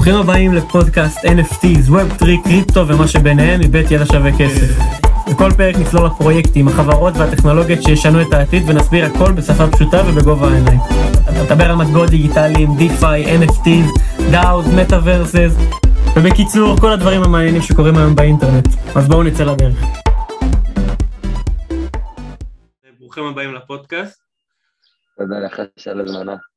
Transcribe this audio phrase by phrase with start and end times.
[0.00, 4.78] ברוכים הבאים לפודקאסט NFTs, Web3, קריפטו ומה שביניהם מבית ידע שווה כסף.
[5.30, 10.80] בכל פרק נצלול לפרויקטים, החברות והטכנולוגיות שישנו את העתיד ונסביר הכל בשפה פשוטה ובגובה העיניים.
[11.44, 14.00] נדבר על מטבעות דיגיטליים, DeFi, NFTs,
[14.32, 15.78] DAOs, Metaverses,
[16.16, 18.68] ובקיצור, כל הדברים המעניינים שקורים היום באינטרנט.
[18.96, 19.84] אז בואו נצא לדרך.
[23.00, 24.20] ברוכים הבאים לפודקאסט.
[25.18, 25.60] תודה לך
[25.90, 26.49] על הזמנה.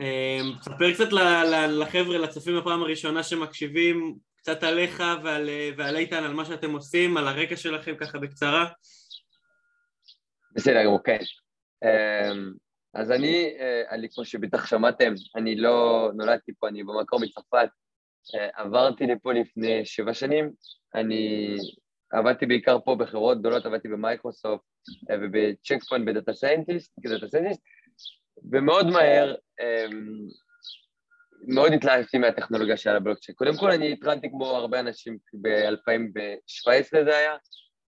[0.00, 1.12] אמ, ספר קצת
[1.68, 7.28] לחבר'ה, לצופים בפעם הראשונה שמקשיבים, קצת עליך ועל, ועל איתן, על מה שאתם עושים, על
[7.28, 8.66] הרקע שלכם ככה בקצרה.
[10.54, 11.18] בסדר גמור, כן.
[11.84, 12.52] אמ,
[12.94, 17.68] אז אני, אה, אני, כמו שבטח שמעתם, אני לא נולדתי פה, אני במקור מצרפת.
[18.34, 20.50] אה, עברתי לפה לפני שבע שנים,
[20.94, 21.54] אני
[22.12, 24.64] עבדתי בעיקר פה בחברות גדולות, עבדתי במייקרוסופט
[25.10, 27.62] אה, וב Check Point ב data scientist, כ data scientist,
[28.52, 30.28] ומאוד מהר, אמ,
[31.46, 33.36] מאוד התלהבתי מהטכנולוגיה של הבלוקצ'יין.
[33.36, 37.36] קודם כל אני התחלתי כמו הרבה אנשים ב-2017 זה היה,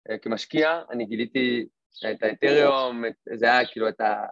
[0.10, 1.68] אה, כמשקיע, אני גיליתי
[2.12, 3.04] את האתריום,
[3.36, 4.26] זה היה כאילו את ה...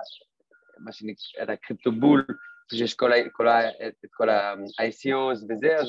[0.80, 2.26] מה שנקרא, את ה crypto bull,
[2.72, 5.88] שיש כל, כל, את, את כל ה-ICOs וזה, אז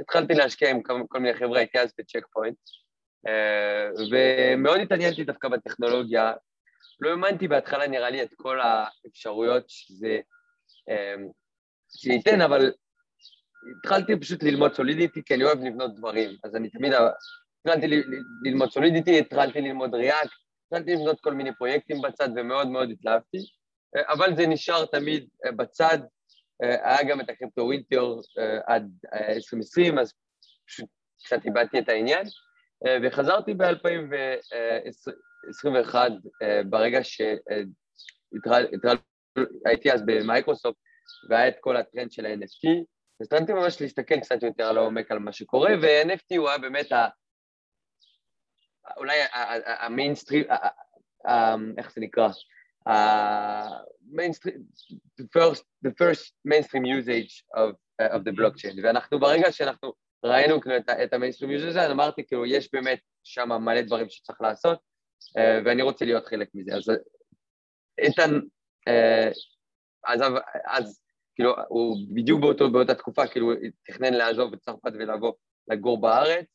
[0.00, 2.56] התחלתי להשקיע עם כל, מיני חבר'ה, הייתי אז ב Check Point,
[4.10, 6.32] ומאוד התעניינתי דווקא בטכנולוגיה,
[7.00, 10.18] לא האמנתי בהתחלה נראה לי את כל האפשרויות שזה,
[10.88, 11.28] אמ,
[12.04, 12.72] ייתן, אבל
[13.78, 17.86] התחלתי פשוט ללמוד סולידיטי, כי אני אוהב לבנות דברים, אז אני תמיד התחלתי
[18.44, 20.30] ללמוד סולידיטי, התחלתי ללמוד ריאקט,
[20.66, 23.38] התחלתי לבנות כל מיני פרויקטים בצד ומאוד מאוד התלהבתי,
[24.08, 25.98] אבל זה נשאר תמיד אה, בצד,
[26.62, 27.70] אה, היה גם את הקריפטו
[28.38, 30.12] אה, עד 2020, אז
[30.66, 30.88] פשוט
[31.24, 32.26] קצת איבדתי את העניין,
[33.02, 35.12] וחזרתי ב-2020,
[35.48, 36.10] 21
[36.42, 36.98] אה, ברגע
[39.64, 40.78] שהייתי אז במייקרוסופט
[41.28, 42.68] והיה את כל הטרנד של ה-NFT,
[43.20, 47.08] אז התחלתי ממש להסתכל קצת יותר לעומק על מה שקורה, ו-NFT הוא היה באמת ה...
[48.96, 49.18] אולי
[49.66, 50.44] המיינסטרים,
[51.78, 52.28] איך זה נקרא?
[55.38, 57.70] first, the first mainstream usage of,
[58.02, 59.92] uh, of the blockchain, ואנחנו ברגע שאנחנו
[60.24, 64.78] ראינו כאילו את המיינסטרים usage הזה, אמרתי כאילו יש באמת שם מלא דברים שצריך לעשות,
[64.78, 64.89] אה,
[65.64, 66.74] ואני רוצה להיות חלק מזה.
[66.74, 66.90] אז
[67.98, 68.40] איתן
[68.88, 69.30] אה,
[70.04, 70.30] עזב,
[70.66, 71.02] אז
[71.34, 73.52] כאילו, הוא בדיוק באותו, באותה תקופה, כאילו,
[73.86, 75.32] תכנן לעזוב את צרפת ולבוא
[75.68, 76.46] לגור בארץ,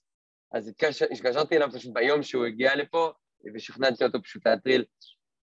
[0.54, 0.74] אז
[1.12, 3.12] התקשרתי אליו פשוט ביום שהוא הגיע לפה,
[3.56, 4.86] ושכנעתי אותו פשוט להטריל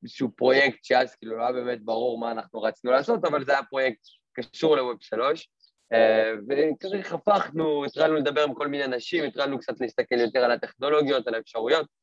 [0.03, 3.63] איזשהו פרויקט שאז כאילו לא היה באמת ברור מה אנחנו רצינו לעשות, אבל זה היה
[3.63, 3.99] פרויקט
[4.34, 5.49] קשור לווב שלוש,
[5.94, 11.28] אה, וכזה חפכנו, התחלנו לדבר עם כל מיני אנשים, התחלנו קצת להסתכל יותר על הטכנולוגיות,
[11.28, 11.97] על האפשרויות, אה,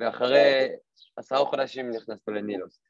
[0.00, 0.68] ואחרי
[1.16, 2.80] עשרה חודשים נכנסנו לנילוס.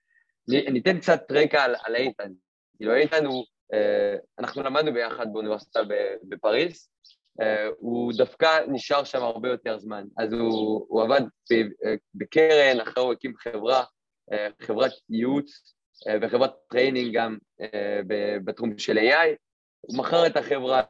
[0.66, 2.32] אני אתן קצת רקע על, על איתן.
[2.76, 5.80] כאילו איתן הוא, אה, אנחנו למדנו ביחד באוניברסיטה
[6.28, 6.88] בפריז,
[7.40, 10.04] אה, הוא דווקא נשאר שם הרבה יותר זמן.
[10.18, 11.20] אז הוא, הוא עבד
[12.14, 13.84] בקרן, אחרי הוא הקים חברה,
[14.62, 15.74] חברת ייעוץ
[16.22, 17.36] וחברת training גם
[18.44, 19.36] בתחום של AI.
[19.80, 20.82] הוא מכר את החברה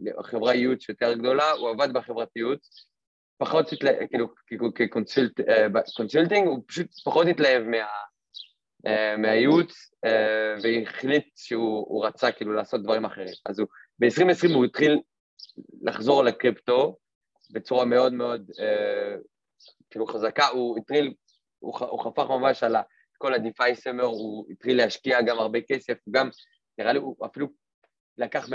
[0.00, 2.90] לחברה ייעוץ יותר גדולה, הוא עבד בחברת ייעוץ,
[3.40, 3.70] פחות,
[4.48, 7.76] כאילו, כ consulting, הוא פשוט פחות התלהב מה,
[8.86, 13.34] אה, מהייעוץ, אה, והחליט שהוא רצה כאילו לעשות דברים אחרים.
[13.46, 13.68] אז הוא,
[13.98, 15.00] ב-2020 הוא התחיל
[15.82, 16.96] לחזור לקריפטו
[17.52, 19.16] בצורה מאוד מאוד אה,
[19.90, 21.14] כאילו חזקה, הוא התחיל,
[21.58, 22.76] הוא, הוא חפך ממש על
[23.18, 26.28] כל ה-DeFi סמר, הוא התחיל להשקיע גם הרבה כסף, גם,
[26.78, 27.46] נראה לי, הוא אפילו
[28.20, 28.48] לקח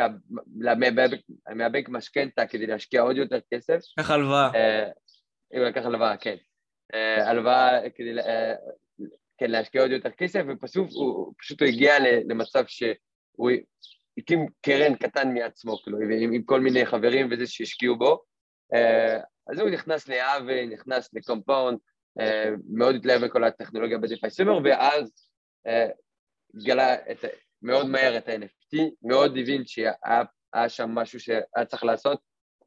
[1.56, 3.80] מהבנק משכנתה כדי להשקיע עוד יותר כסף.
[3.98, 4.52] לקח הלוואה.
[4.56, 4.90] אה,
[5.48, 6.36] הוא לקח הלוואה, כן.
[6.94, 8.54] אה, הלוואה כדי אה,
[9.38, 11.94] כן, להשקיע עוד יותר כסף, ופשוט הוא, פשוט הגיע
[12.30, 13.50] למצב שהוא
[14.18, 18.24] הקים קרן קטן מעצמו, כאילו, עם, עם כל מיני חברים וזה שהשקיעו בו.
[19.52, 21.78] אז הוא נכנס ל-Aave, נכנס ל-Compound,
[22.70, 25.30] מאוד התלהב בכל הטכנולוגיה ב-DeFi סובר, ואז
[26.64, 27.26] גלה את,
[27.62, 28.65] מאוד מהר את ה-NFT,
[29.02, 29.94] מאוד הבין שהיה
[30.68, 32.20] שם משהו שהיה צריך לעשות.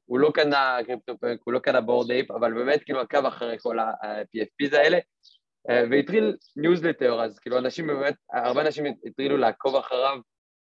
[0.05, 3.79] הוא לא קנה CryptoPunk, הוא לא קנה Bored Ape, אבל באמת כאילו עקב אחרי כל
[3.79, 4.99] ה-PFPs האלה,
[5.71, 10.19] אה, והתחיל ניוזלטר, אז כאילו אנשים באמת, הרבה אנשים התחילו לעקוב אחריו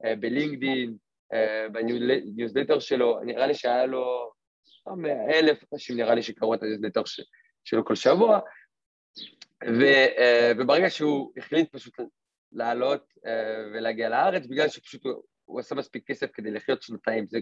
[0.05, 0.95] אה, ב-LinkedIn,
[1.33, 4.31] אה, בניוזלטר שלו, נראה לי שהיה לו
[5.33, 7.01] אלף אנשים נראה לי שקראו את הניוזלטר
[7.63, 8.39] שלו כל שבוע,
[9.67, 11.93] וברגע שהוא החליט פשוט
[12.55, 17.39] לעלות אה, ולהגיע לארץ, בגלל שפשוט הוא, הוא עשה מספיק כסף כדי לחיות שנתיים, זה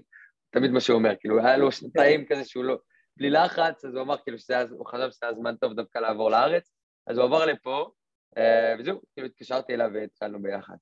[0.49, 2.77] תמיד מה שהוא אומר, כאילו היה לו שנתיים כזה שהוא לא,
[3.17, 6.71] בלי לחץ, אז הוא אמר כאילו שזה, הוא חשב שזה הזמן טוב דווקא לעבור לארץ,
[7.07, 7.91] אז הוא עבר לפה,
[8.37, 10.75] אה, וזהו, כאילו התקשרתי אליו והתחלנו ביחד.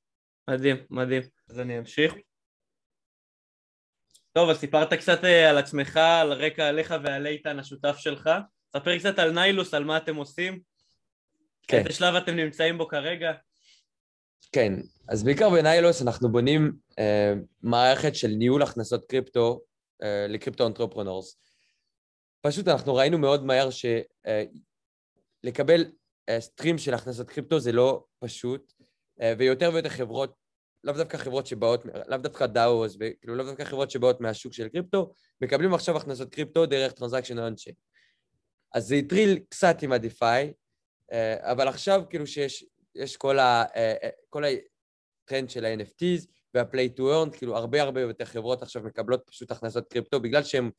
[0.50, 1.22] מדהים, מדהים.
[1.50, 2.14] אז אני אמשיך.
[4.34, 8.30] טוב, אז סיפרת קצת אה, על עצמך, על רקע עליך ועל איתן השותף שלך.
[8.74, 10.60] ספר קצת על ניילוס, על מה אתם עושים.
[11.68, 11.78] כן.
[11.78, 13.32] איזה שלב אתם נמצאים בו כרגע?
[14.52, 14.74] כן,
[15.08, 19.62] אז בעיקר בניילוס אנחנו בונים אה, מערכת של ניהול הכנסות קריפטו
[20.04, 21.38] אה, לקריפטו entrepreneurs.
[22.42, 23.70] פשוט אנחנו ראינו מאוד מהר
[25.44, 25.90] שלקבל אה,
[26.30, 28.74] אה, stream של הכנסות קריפטו זה לא פשוט,
[29.22, 30.36] אה, ויותר ויותר חברות,
[30.84, 35.14] לאו דווקא חברות שבאות, לאו דווקא DAOs, כאילו לאו דווקא חברות שבאות מהשוק של קריפטו,
[35.42, 37.76] מקבלים עכשיו הכנסות קריפטו דרך transaction on-chain.
[38.74, 40.54] אז זה התחיל קצת עם ה-DeFi,
[41.42, 42.66] אבל עכשיו כאילו שיש
[42.96, 43.64] יש כל, ה,
[44.30, 49.52] כל הטרנד של ה-NFTs וה-Play to Earn, כאילו הרבה הרבה יותר חברות עכשיו מקבלות פשוט
[49.52, 50.72] הכנסות קריפטו בגלל שהם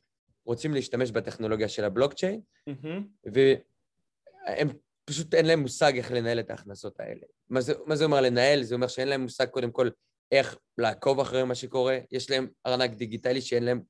[0.45, 3.31] רוצים להשתמש בטכנולוגיה של הבלוקצ'יין, mm-hmm.
[3.33, 4.69] והם
[5.05, 7.27] פשוט אין להם מושג איך לנהל את ההכנסות האלה.
[7.49, 8.63] מה זה, מה זה אומר לנהל?
[8.63, 9.89] זה אומר שאין להם מושג קודם כל
[10.33, 11.99] איך לעקוב אחרי מה שקורה.
[12.11, 13.83] יש להם ארנק דיגיטלי שאין להם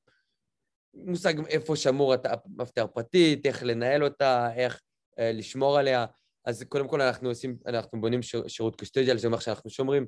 [0.93, 4.81] מושג איפה שמור את המפתח פרטית, איך לנהל אותה, איך
[5.19, 6.05] אה, לשמור עליה.
[6.45, 10.05] אז קודם כל אנחנו עושים, אנחנו בונים שיר, שירות קוסטודיאל, זה אומר שאנחנו שומרים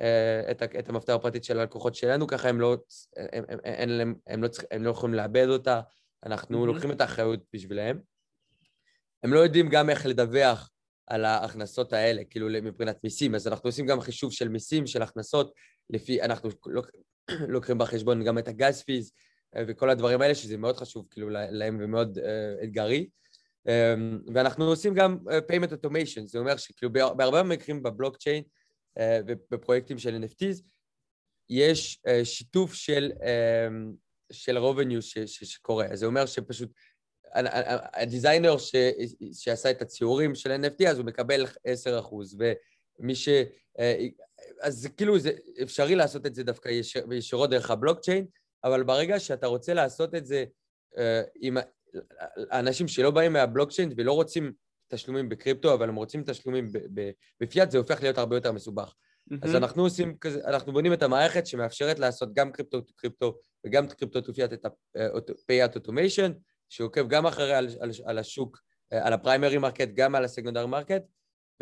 [0.00, 2.76] אה, את, את המפתח הפרטית של הלקוחות שלנו, ככה הם לא,
[3.16, 5.80] הם, הם, הם, הם, הם, לא, צריכים, הם לא יכולים לאבד אותה,
[6.26, 6.66] אנחנו mm-hmm.
[6.66, 8.00] לוקחים את האחריות בשבילם.
[9.22, 10.70] הם לא יודעים גם איך לדווח
[11.06, 15.52] על ההכנסות האלה, כאילו מבחינת מיסים, אז אנחנו עושים גם חישוב של מיסים, של הכנסות,
[15.90, 16.90] לפי, אנחנו לוק,
[17.54, 19.12] לוקחים בחשבון גם את הגז פיז
[19.56, 23.08] אה, וכל הדברים האלה, שזה מאוד חשוב כאילו להם ומאוד uh, אתגרי.
[23.68, 28.42] Um, ואנחנו עושים גם uh, payment automation, זה אומר שכאילו בהרבה מקרים בבלוקצ'יין
[28.98, 30.62] uh, ובפרויקטים של NFTs,
[31.50, 36.70] יש uh, שיתוף של, uh, של revenue ש, ש, שקורה, זה אומר שפשוט
[37.94, 38.74] הדיזיינר ש,
[39.32, 42.38] שעשה את הציורים של NFT, אז הוא מקבל 10 אחוז,
[43.00, 43.28] ומי ש...
[43.78, 44.06] אה,
[44.60, 45.32] אז זה כאילו, זה
[45.62, 48.26] אפשרי לעשות את זה דווקא ישיר, ישירות דרך הבלוקצ'יין,
[48.64, 50.44] אבל ברגע שאתה רוצה לעשות את זה
[50.98, 51.56] אה, עם
[52.50, 54.52] האנשים שלא באים מהבלוקצ'יין ולא רוצים
[54.88, 56.68] תשלומים בקריפטו, אבל הם רוצים תשלומים
[57.40, 58.94] בפיאט, זה הופך להיות הרבה יותר מסובך.
[59.30, 59.36] Mm-hmm.
[59.42, 63.88] אז אנחנו עושים כזה, אנחנו בונים את המערכת שמאפשרת לעשות גם crypto to crypto וגם
[63.88, 66.32] crypto to fiat את ה- payout automation,
[66.68, 68.58] שעוקב גם אחרי על, על, על השוק,
[68.92, 71.02] אה, על ה primary market, גם על ה secondary market,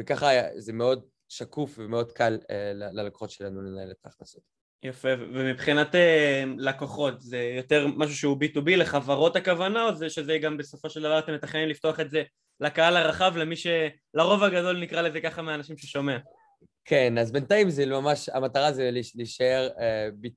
[0.01, 4.60] וככה זה מאוד שקוף ומאוד קל אה, ללקוחות שלנו לנהל את ההכנסות.
[4.83, 10.57] יפה, ומבחינת אה, לקוחות, זה יותר משהו שהוא B2B לחברות הכוונה, או זה שזה גם
[10.57, 12.23] בסופו של דבר אתם מתכננים לפתוח את זה
[12.61, 16.19] לקהל הרחב, למי שלרוב הגדול נקרא לזה ככה מהאנשים ששומע?
[16.85, 19.69] כן, אז בינתיים זה ממש, המטרה זה להישאר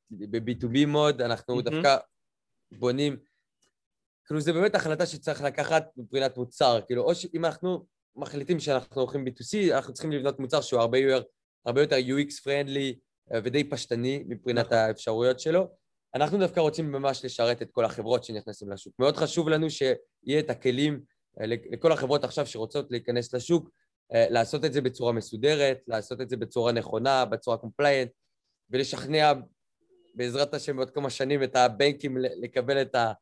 [0.10, 1.64] ב-B2B מוד, אנחנו mm-hmm.
[1.64, 1.98] דווקא
[2.72, 3.18] בונים
[4.26, 7.86] כאילו זה באמת החלטה שצריך לקחת מבחינת מוצר, כאילו או שאם אנחנו
[8.16, 11.28] מחליטים שאנחנו הולכים B2C, אנחנו צריכים לבנות מוצר שהוא הרבה יותר,
[11.66, 12.96] הרבה יותר UX פרנדלי אה,
[13.44, 14.78] ודי פשטני מבחינת נכון.
[14.78, 15.68] האפשרויות שלו.
[16.16, 18.94] אנחנו דווקא רוצים ממש לשרת את כל החברות שנכנסים לשוק.
[19.00, 21.02] מאוד חשוב לנו שיהיה את הכלים
[21.42, 23.70] אה, לכל החברות עכשיו שרוצות להיכנס לשוק,
[24.14, 28.12] אה, לעשות את זה בצורה מסודרת, לעשות את זה בצורה נכונה, בצורה compliant,
[28.70, 29.34] ולשכנע
[30.16, 33.14] בעזרת השם בעוד כמה שנים את הבנקים לקבל את ה...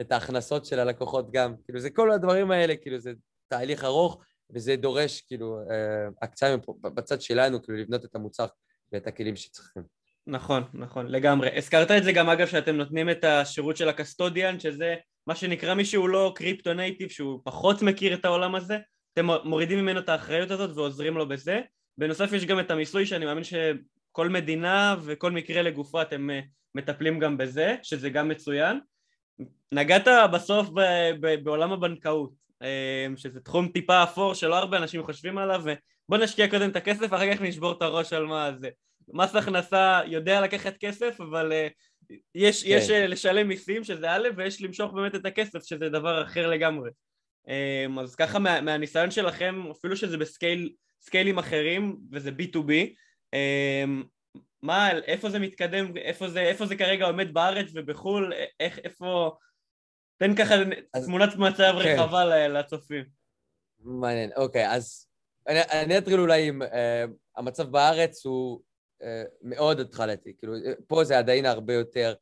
[0.00, 1.54] את ההכנסות של הלקוחות גם.
[1.64, 3.12] כאילו, זה כל הדברים האלה, כאילו, זה
[3.48, 4.22] תהליך ארוך,
[4.54, 8.46] וזה דורש, כאילו, אה, הקצאה בצד שלנו, כאילו, לבנות את המוצר
[8.92, 9.82] ואת הכלים שצריכים.
[10.26, 11.56] נכון, נכון, לגמרי.
[11.56, 14.94] הזכרת את זה גם, אגב, שאתם נותנים את השירות של ה custodian, שזה
[15.26, 18.78] מה שנקרא מי שהוא לא קריפטו נייטיב, שהוא פחות מכיר את העולם הזה,
[19.12, 21.60] אתם מורידים ממנו את האחריות הזאת ועוזרים לו בזה.
[21.98, 26.40] בנוסף יש גם את המיסוי, שאני מאמין שכל מדינה וכל מקרה לגופו אתם אה,
[26.74, 28.80] מטפלים גם בזה, שזה גם מצוין.
[29.72, 35.38] נגעת בסוף ב- ב- בעולם הבנקאות, אה, שזה תחום טיפה אפור שלא הרבה אנשים חושבים
[35.38, 35.62] עליו,
[36.10, 38.70] ובוא נשקיע קודם את הכסף, אחר כך נשבור את הראש על מה זה.
[39.08, 41.68] מס הכנסה יודע לקחת כסף, אבל אה,
[42.34, 42.68] יש, כן.
[42.70, 46.90] יש אה, לשלם מיסים, שזה א', ויש למשוך באמת את הכסף, שזה דבר אחר לגמרי.
[48.00, 52.72] אז ככה מה, מהניסיון שלכם, אפילו שזה בסקיילים אחרים, וזה B2B,
[54.62, 59.36] מה, איפה זה מתקדם, איפה זה, איפה זה כרגע עומד בארץ ובחו"ל, איך, איפה...
[60.16, 60.54] תן ככה
[60.94, 61.98] אז, תמונת מצב כן.
[61.98, 63.04] רחבה לצופים.
[63.78, 65.09] מעניין, אוקיי, אז
[65.48, 66.62] אני, אני אתחיל אולי עם...
[66.62, 66.66] uh,
[67.36, 68.60] המצב בארץ הוא
[69.02, 69.04] uh,
[69.42, 70.54] מאוד התחלתי, כאילו,
[70.86, 72.14] פה זה עדיין הרבה יותר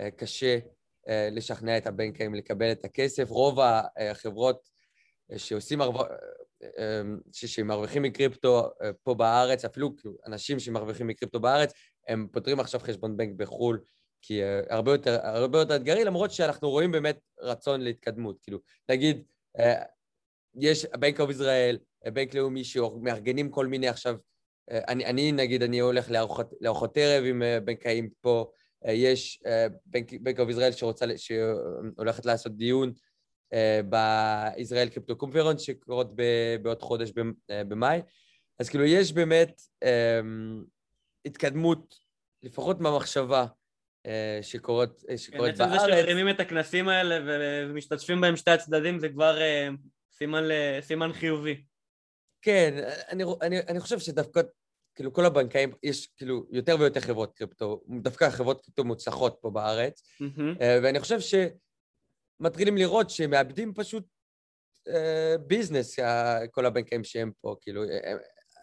[0.00, 3.30] uh, קשה uh, לשכנע את הבנקים לקבל את הכסף.
[3.30, 3.58] רוב
[3.96, 4.68] החברות
[5.32, 6.04] uh, שעושים הרבה...
[6.78, 11.72] אמ, שמרוויחים מקריפטו אה, פה בארץ, אפילו כאילו, אנשים שמרוויחים מקריפטו בארץ,
[12.08, 13.80] הם פותרים עכשיו חשבון בנק בחו"ל,
[14.22, 18.38] כי אה, הרבה יותר, הרבה יותר אתגרי, למרות שאנחנו רואים באמת רצון להתקדמות.
[18.42, 19.22] כאילו, נגיד,
[19.58, 19.82] אה,
[20.60, 21.78] יש בנק אוף ישראל,
[22.12, 24.16] בנק לאומי שמארגנים כל מיני עכשיו,
[24.70, 28.50] אני, אני נגיד, אני הולך לארוחות, לארוחות ערב עם בנקאים פה,
[28.84, 29.42] יש
[30.20, 32.92] בנק אוף ישראל שרוצה, שהולכת לעשות דיון
[33.84, 36.10] בישראל קריפטו קומפירון שקורות
[36.62, 37.12] בעוד חודש
[37.48, 38.00] במאי.
[38.58, 39.60] אז כאילו יש באמת
[41.24, 41.94] התקדמות,
[42.42, 43.46] לפחות מהמחשבה,
[44.42, 45.72] שקורות, שקורת בארץ.
[45.72, 47.18] בעצם זה שמרימים את הכנסים האלה
[47.68, 49.38] ומשתתפים בהם שתי הצדדים זה כבר
[50.12, 50.44] סימן,
[50.80, 51.64] סימן חיובי.
[52.44, 52.74] כן,
[53.08, 54.40] אני, אני, אני חושב שדווקא,
[54.94, 60.02] כאילו, כל הבנקאים, יש כאילו יותר ויותר חברות קריפטו, דווקא חברות קריפטו מוצלחות פה בארץ,
[60.02, 60.60] mm-hmm.
[60.60, 61.18] ואני חושב
[62.40, 64.04] שמתחילים לראות שהם מאבדים פשוט
[64.88, 64.92] uh,
[65.46, 65.96] ביזנס,
[66.50, 67.82] כל הבנקאים שהם פה, כאילו,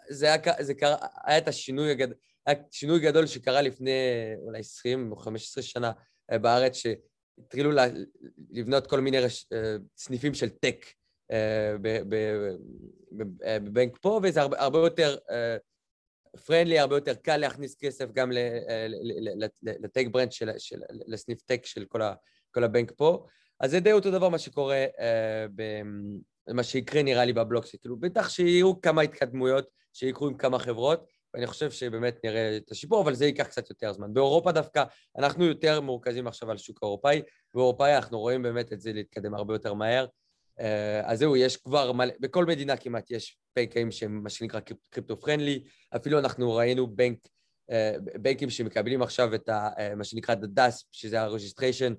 [0.09, 0.95] זה היה, זה קרה,
[1.25, 3.91] היה את השינוי הגדול, היה שינוי גדול שקרה לפני
[4.45, 5.91] אולי 20 או 15 שנה
[6.31, 7.71] בארץ, שהתחילו
[8.51, 9.45] לבנות כל מיני רש,
[9.97, 10.85] סניפים של טק
[13.11, 15.17] בבנק פה, וזה הרבה, הרבה יותר
[16.45, 18.31] פרנדלי, הרבה יותר קל להכניס כסף גם
[19.61, 20.29] לטק ברנד,
[21.07, 22.13] לסניף טק של כל, ה,
[22.51, 23.25] כל הבנק פה.
[23.59, 24.85] אז זה די אותו דבר מה שקורה,
[26.53, 27.77] מה שיקרה נראה לי בבלוקסי.
[27.77, 33.01] כאילו, בטח שיהיו כמה התקדמויות שיקרו עם כמה חברות, ואני חושב שבאמת נראה את השיפור,
[33.01, 34.13] אבל זה ייקח קצת יותר זמן.
[34.13, 34.83] באירופה דווקא,
[35.17, 37.21] אנחנו יותר מורכזים עכשיו על שוק האירופאי,
[37.53, 40.05] באירופאי אנחנו רואים באמת את זה להתקדם הרבה יותר מהר.
[40.61, 45.19] אה, אז זהו, יש כבר מלא, בכל מדינה כמעט יש בנקים שהם מה שנקרא קריפטו
[45.19, 45.63] פרנדלי,
[45.95, 47.27] אפילו אנחנו ראינו בנק,
[47.71, 51.93] אה, בנקים שמקבלים עכשיו את ה, אה, מה שנקרא דאס, שזה ה-registration,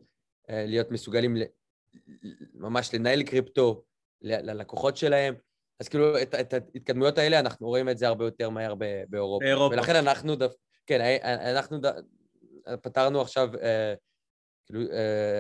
[0.49, 1.37] להיות מסוגלים
[2.55, 3.85] ממש לנהל קריפטו
[4.23, 5.35] ללקוחות שלהם.
[5.81, 8.75] אז כאילו, את, את ההתקדמויות האלה, אנחנו רואים את זה הרבה יותר מהר
[9.09, 9.45] באירופה.
[9.45, 9.75] באירופה.
[9.75, 10.47] ולכן אנחנו, דו,
[10.87, 11.89] כן, אנחנו דו,
[12.83, 13.49] פתרנו עכשיו,
[14.67, 14.81] כאילו,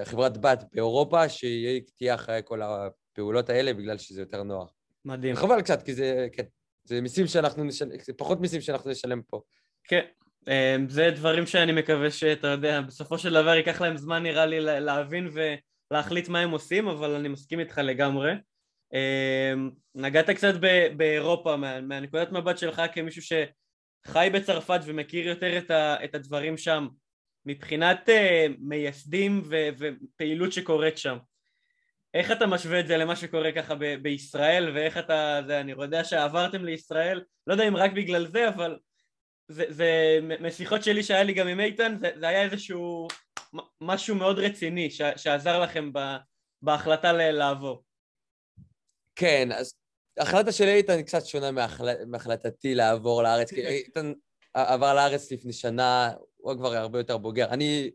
[0.05, 2.63] חברת בת באירופה, שהיא תהיה אחרי כל
[3.13, 4.75] הפעולות האלה בגלל שזה יותר נוח.
[5.05, 5.37] מדהים.
[5.37, 6.45] חבל קצת, כי זה, כן,
[6.85, 9.41] זה מיסים שאנחנו נשלם, זה פחות מיסים שאנחנו נשלם פה.
[9.85, 10.05] כן,
[10.49, 14.61] אמ, זה דברים שאני מקווה שאתה יודע, בסופו של דבר ייקח להם זמן נראה לי
[14.61, 15.31] להבין
[15.91, 18.33] ולהחליט מה הם עושים, אבל אני מסכים איתך לגמרי.
[18.93, 20.55] אמ, נגעת קצת
[20.97, 25.59] באירופה, מהנקודת מבט שלך כמישהו שחי בצרפת ומכיר יותר
[26.05, 26.89] את הדברים שם,
[27.47, 29.43] מבחינת אה, מייסדים
[29.79, 31.17] ופעילות שקורית שם.
[32.15, 36.05] איך אתה משווה את זה למה שקורה ככה ב- בישראל ואיך אתה, זה, אני יודע
[36.05, 38.79] שעברתם לישראל, לא יודע אם רק בגלל זה, אבל
[39.49, 43.09] זה, זה משיחות שלי שהיה לי גם עם איתן, זה, זה היה איזשהו
[43.81, 45.99] משהו מאוד רציני ש, שעזר לכם ב,
[46.63, 47.85] בהחלטה ל- לעבור.
[49.17, 49.75] כן, אז
[50.19, 52.05] ההחלטה של איתן קצת שונה מהחל...
[52.07, 54.13] מהחלטתי לעבור לארץ, כי איתן
[54.55, 57.49] עבר לארץ לפני שנה, הוא כבר הרבה יותר בוגר.
[57.49, 57.91] אני,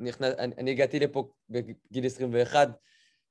[0.00, 2.68] נכנס, אני, אני הגעתי לפה בגיל 21,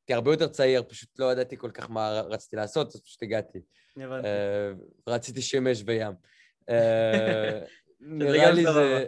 [0.03, 3.60] הייתי הרבה יותר צעיר, פשוט לא ידעתי כל כך מה רציתי לעשות, אז פשוט הגעתי.
[3.98, 4.27] הבנתי.
[4.27, 6.13] Uh, רציתי שמש וים.
[6.63, 7.65] Uh,
[8.00, 9.05] נראה לי זה...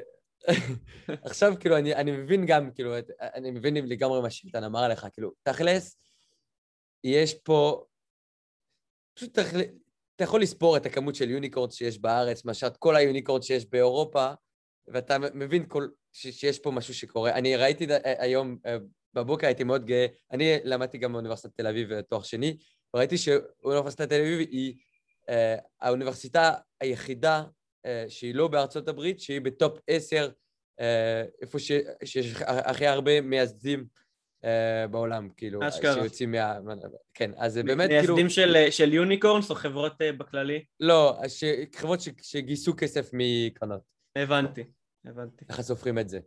[1.29, 5.31] עכשיו, כאילו, אני, אני מבין גם, כאילו, אני מבין לגמרי מה שאיתן אמר לך, כאילו,
[5.43, 5.97] תכלס,
[7.03, 7.85] יש פה...
[9.13, 9.57] פשוט תכל...
[10.15, 14.31] אתה יכול לספור את הכמות של יוניקורד שיש בארץ, מאשר את כל היוניקורד שיש באירופה,
[14.87, 15.87] ואתה מבין כל...
[16.11, 16.27] ש...
[16.27, 17.31] שיש פה משהו שקורה.
[17.31, 18.57] אני ראיתי היום
[19.15, 20.05] בבוקר הייתי מאוד גאה.
[20.31, 22.57] אני למדתי גם באוניברסיטת תל אביב תואר שני,
[22.93, 24.75] וראיתי שאוניברסיטת תל אביב היא
[25.29, 27.43] אה, האוניברסיטה היחידה
[27.85, 30.29] אה, שהיא לא בארצות הברית, שהיא בטופ עשר,
[30.79, 31.71] אה, איפה ש,
[32.03, 33.85] שיש הכי הרבה מייסדים
[34.45, 35.93] אה, בעולם, כאילו, אשכרה.
[35.93, 36.57] שיוצאים מה...
[37.13, 38.15] כן, אז זה באמת כאילו...
[38.15, 40.65] מייסדים של, של יוניקורנס או חברות אה, בכללי?
[40.79, 41.43] לא, ש...
[41.75, 42.09] חברות ש...
[42.21, 43.81] שגייסו כסף מקרנות.
[44.15, 44.63] הבנתי,
[45.05, 45.45] הבנתי.
[45.49, 46.19] איך סופרים את זה.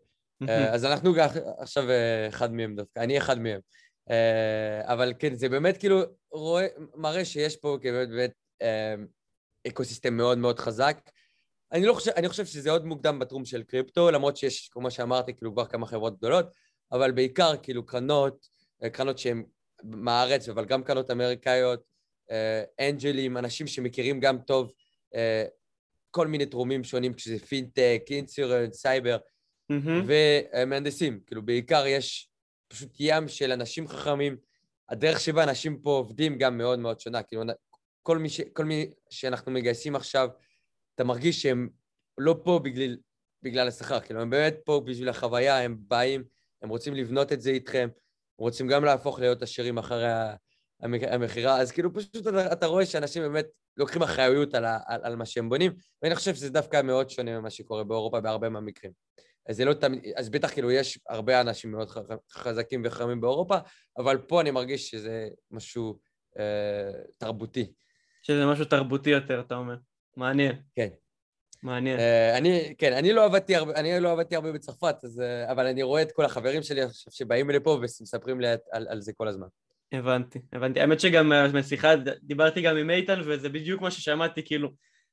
[0.49, 1.15] אה, אז אנחנו
[1.59, 3.61] עכשיו אה, אחד מהם דווקא, אני אחד מהם.
[4.11, 6.01] אה, אבל כן, זה באמת כאילו
[6.33, 8.33] רואה, מראה שיש פה באמת, באמת
[9.69, 10.99] אקוסיסטם מאוד מאוד חזק.
[11.73, 15.35] אני לא חושב, אני חושב שזה עוד מוקדם בתחום של קריפטו, למרות שיש, כמו שאמרתי,
[15.35, 16.47] כאילו כבר כמה חברות גדולות,
[16.93, 18.49] אבל בעיקר כאילו קרנות,
[18.93, 19.45] קרנות שהן
[19.85, 21.81] מהארץ, אבל גם קרנות אמריקאיות,
[22.81, 24.73] angelים, אנשים שמכירים גם טוב
[26.11, 29.17] כל מיני תחומים שונים, כשזה פינטק, insurance, סייבר,
[29.73, 30.11] mm-hmm.
[30.57, 31.21] ומהנדסים.
[31.27, 32.31] כאילו, בעיקר יש
[32.69, 34.37] פשוט ים של אנשים חכמים.
[34.89, 37.23] הדרך שבה אנשים פה עובדים גם מאוד מאוד שונה.
[37.23, 37.43] כאילו,
[38.03, 38.41] כל מי, ש...
[38.41, 40.29] כל מי שאנחנו מגייסים עכשיו,
[40.95, 41.69] אתה מרגיש שהם
[42.19, 42.97] לא פה בגלל,
[43.43, 44.01] בגלל השכר.
[44.01, 46.25] כאילו, הם באמת פה בשביל החוויה, הם באים,
[46.63, 47.89] הם רוצים לבנות את זה איתכם,
[48.39, 50.11] רוצים גם להפוך להיות עשירים אחרי
[50.83, 51.61] המכירה.
[51.61, 53.47] אז כאילו, פשוט אתה, אתה רואה שאנשים באמת
[53.77, 55.73] לוקחים אחריות על, ה, על, על מה שהם בונים,
[56.03, 58.93] ואני חושב שזה דווקא מאוד שונה ממה שקורה באירופה בהרבה מהמקרים.
[59.49, 61.89] אז זה לא תמיד, אז בטח כאילו יש הרבה אנשים מאוד
[62.33, 63.57] חזקים וחכמים באירופה,
[63.99, 65.99] אבל פה אני מרגיש שזה משהו
[66.39, 67.73] אה, תרבותי.
[68.23, 69.75] שזה משהו תרבותי יותר, אתה אומר.
[70.17, 70.53] מעניין.
[70.75, 70.89] כן.
[71.63, 71.99] מעניין.
[72.37, 76.03] אני, כן, אני לא עבדתי הרבה, אני לא עבדתי הרבה בצרפת, אז, אבל אני רואה
[76.03, 79.47] את כל החברים שלי עכשיו שבאים לפה ומספרים לי על, על זה כל הזמן.
[79.93, 80.81] הבנתי, הבנתי.
[80.81, 84.71] האמת שגם בשיחה דיברתי גם עם איתן, וזה בדיוק מה ששמעתי, כאילו,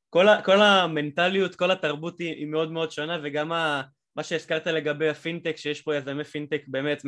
[0.10, 3.82] כל, ה, כל המנטליות, כל התרבות היא, היא מאוד מאוד שונה, וגם ה,
[4.16, 7.02] מה שהזכרת לגבי הפינטק, שיש פה יזמי פינטק באמת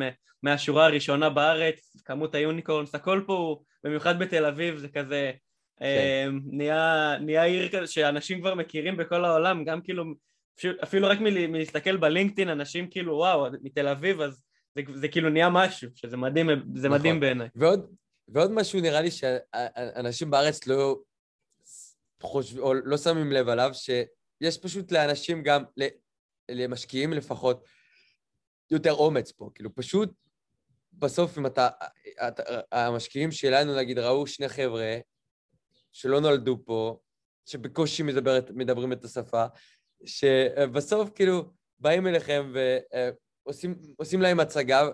[0.43, 5.31] מהשורה הראשונה בארץ, כמות ה unicorns, הכל פה במיוחד בתל אביב, זה כזה,
[5.79, 5.85] כן.
[5.85, 10.03] אה, נהיה, נהיה עיר כזה שאנשים כבר מכירים בכל העולם, גם כאילו,
[10.83, 14.43] אפילו רק מלהסתכל ב-LinkedIn, אנשים כאילו, וואו, מתל אביב, אז
[14.75, 16.99] זה, זה כאילו נהיה משהו, שזה מדהים, זה נכון.
[16.99, 17.47] מדהים בעיניי.
[17.55, 17.95] ועוד,
[18.27, 20.99] ועוד משהו נראה לי שאנשים בארץ לא
[22.21, 25.63] חושבים, או לא שמים לב עליו, שיש פשוט לאנשים גם,
[26.51, 27.65] למשקיעים לפחות,
[28.71, 29.49] יותר אומץ פה.
[29.55, 30.09] כאילו, פשוט
[30.93, 31.69] בסוף אם אתה,
[32.27, 32.43] אתה...
[32.71, 34.97] המשקיעים שלנו, נגיד, ראו שני חבר'ה
[35.91, 36.99] שלא נולדו פה,
[37.45, 39.45] שבקושי מדברת, מדברים את השפה,
[40.05, 42.53] שבסוף כאילו באים אליכם
[43.97, 44.89] ועושים להם הצגה,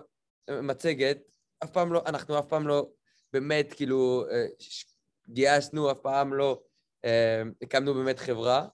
[0.50, 1.18] מצגת,
[1.64, 2.90] אף פעם לא, אנחנו אף פעם לא
[3.32, 4.24] באמת כאילו
[5.28, 6.62] גייסנו, אף פעם לא
[7.62, 8.68] הקמנו באמת חברה,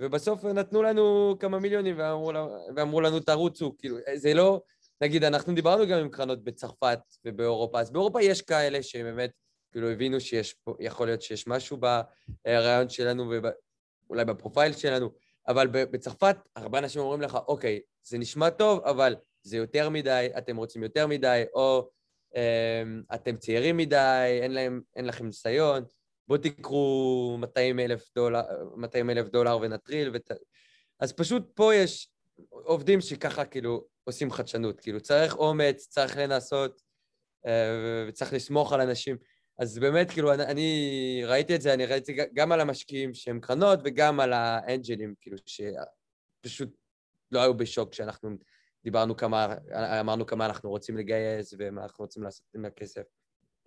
[0.00, 2.32] ובסוף נתנו לנו כמה מיליונים ואמרו,
[2.76, 4.62] ואמרו לנו תרוצו, כאילו, זה לא,
[5.00, 9.30] נגיד, אנחנו דיברנו גם עם קרנות בצרפת ובאירופה, אז באירופה יש כאלה שבאמת,
[9.72, 11.78] כאילו, הבינו שיש פה, יכול להיות שיש משהו
[12.46, 13.32] ברעיון שלנו
[14.08, 15.10] ואולי בפרופייל שלנו,
[15.48, 20.56] אבל בצרפת הרבה אנשים אומרים לך, אוקיי, זה נשמע טוב, אבל זה יותר מדי, אתם
[20.56, 21.90] רוצים יותר מדי, או
[22.36, 25.84] אמ, אתם צעירים מדי, אין, להם, אין לכם ניסיון,
[26.30, 28.42] בואו תקחו 200 אלף דולר,
[28.76, 30.30] 200 אלף דולר ונטריל, ות...
[31.00, 32.10] אז פשוט פה יש
[32.50, 36.82] עובדים שככה כאילו עושים חדשנות, כאילו צריך אומץ, צריך לנסות
[37.46, 39.16] אה, וצריך לסמוך על אנשים.
[39.58, 43.78] אז באמת, כאילו, אני, אני ראיתי את זה, אני ראיתי גם על המשקיעים שהם קרנות
[43.84, 46.76] וגם על האנג'לים, כאילו, שפשוט
[47.30, 48.30] לא היו בשוק כשאנחנו
[48.84, 49.54] דיברנו כמה,
[50.00, 53.19] אמרנו כמה אנחנו רוצים לגייס ומה אנחנו רוצים לעשות עם הכסף.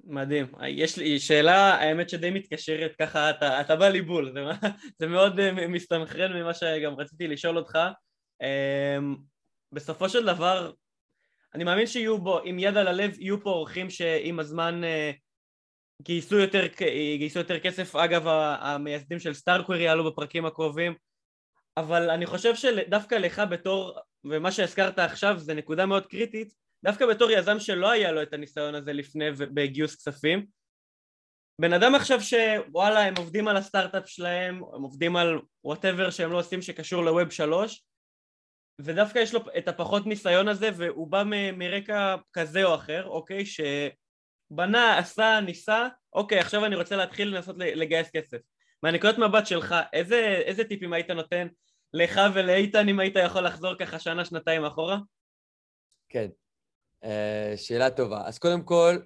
[0.04, 0.46] מדהים.
[0.68, 4.68] יש לי שאלה, האמת שדי מתקשרת, ככה אתה, אתה בא לי בול, זה,
[5.00, 7.80] זה מאוד אה, מסתנכרן ממה שגם רציתי לשאול אותך.
[8.42, 9.16] אמ,
[9.72, 10.72] בסופו של דבר,
[11.56, 15.12] אני מאמין שיהיו בו, עם יד על הלב, יהיו פה אורחים שעם הזמן אה,
[16.02, 16.68] גייסו יותר,
[17.18, 18.28] גייסו יותר כסף, אגב
[18.60, 20.94] המייסדים של StarkWare יעלו בפרקים הקרובים,
[21.78, 27.32] אבל אני חושב שדווקא לך בתור, ומה שהזכרת עכשיו זה נקודה מאוד קריטית, דווקא בתור
[27.32, 30.46] יזם שלא היה לו את הניסיון הזה לפני בגיוס כספים,
[31.62, 36.40] בן אדם עכשיו שוואלה הם עובדים על הסטארט-אפ שלהם, הם עובדים על whatever שהם לא
[36.40, 37.86] עושים שקשור ל-Web שלוש
[38.82, 43.44] ודווקא יש לו את הפחות ניסיון הזה והוא בא מ- מרקע כזה או אחר, אוקיי,
[43.46, 48.38] שבנה, עשה, ניסה, אוקיי עכשיו אני רוצה להתחיל לנסות לגייס כסף.
[48.84, 51.48] מהנקודת מבט שלך, איזה, איזה טיפים היית נותן
[51.94, 54.98] לך ולאיתן אם היית יכול לחזור ככה שנה, שנתיים אחורה?
[56.10, 56.28] כן,
[57.56, 58.28] שאלה טובה.
[58.28, 58.98] אז קודם כל,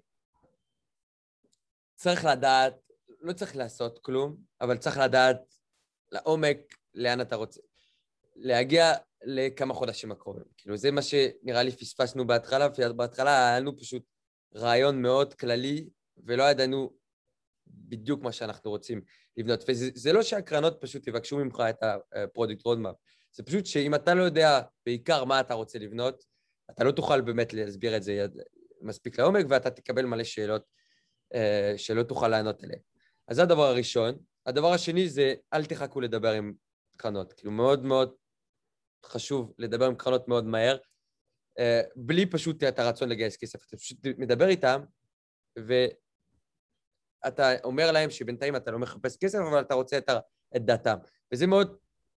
[1.95, 2.75] צריך לדעת,
[3.21, 5.37] לא צריך לעשות כלום, אבל צריך לדעת
[6.11, 6.57] לעומק
[6.93, 7.61] לאן אתה רוצה.
[8.35, 10.45] להגיע לכמה חודשים הקרובים.
[10.57, 14.03] כאילו, זה מה שנראה לי פספסנו בהתחלה, בהתחלה היה לנו פשוט
[14.55, 16.93] רעיון מאוד כללי, ולא ידענו
[17.67, 19.01] בדיוק מה שאנחנו רוצים
[19.37, 19.63] לבנות.
[19.67, 21.83] וזה לא שהקרנות פשוט יבקשו ממך את
[22.13, 22.95] ה product roadmap,
[23.31, 26.23] זה פשוט שאם אתה לא יודע בעיקר מה אתה רוצה לבנות,
[26.71, 28.25] אתה לא תוכל באמת להסביר את זה
[28.81, 30.63] מספיק לעומק, ואתה תקבל מלא שאלות
[31.33, 32.79] אה, שלא תוכל לענות עליהן.
[33.27, 34.17] אז זה הדבר הראשון.
[34.45, 36.53] הדבר השני זה, אל תחכו לדבר עם
[36.97, 37.33] קרנות.
[37.33, 38.15] כאילו, מאוד מאוד
[39.05, 40.77] חשוב לדבר עם קרנות מאוד מהר,
[41.59, 43.67] אה, בלי פשוט את הרצון לגייס כסף.
[43.67, 44.81] אתה פשוט מדבר איתם,
[47.25, 50.09] ואתה אומר להם שבינתיים אתה לא מחפש כסף, אבל אתה רוצה את,
[50.55, 50.97] את דעתם.
[51.33, 51.77] וזה מאוד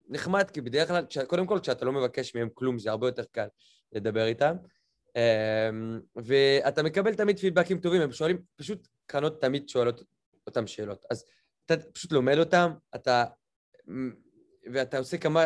[0.08, 3.46] נחמד, כי בדרך כלל, קודם כל, כשאתה לא מבקש מהם כלום, זה הרבה יותר קל.
[3.92, 4.56] לדבר איתם.
[5.16, 10.02] אמ, ואתה מקבל תמיד פידבקים טובים, הם שואלים, פשוט קרנות תמיד שואלות
[10.46, 11.04] אותם שאלות.
[11.10, 11.24] אז
[11.66, 13.24] אתה פשוט לומד אותם, אתה...
[14.72, 15.44] ואתה עושה כמה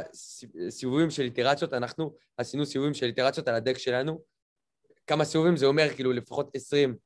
[0.69, 4.23] סיבובים של איטרציות, אנחנו עשינו סיבובים של איטרציות על הדק שלנו.
[5.07, 6.97] כמה סיבובים זה אומר כאילו לפחות עשרים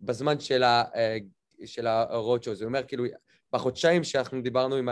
[0.00, 1.18] בזמן של, ה, אה,
[1.64, 3.04] של הרודשו, זה אומר כאילו
[3.52, 4.88] בחודשיים שאנחנו דיברנו עם,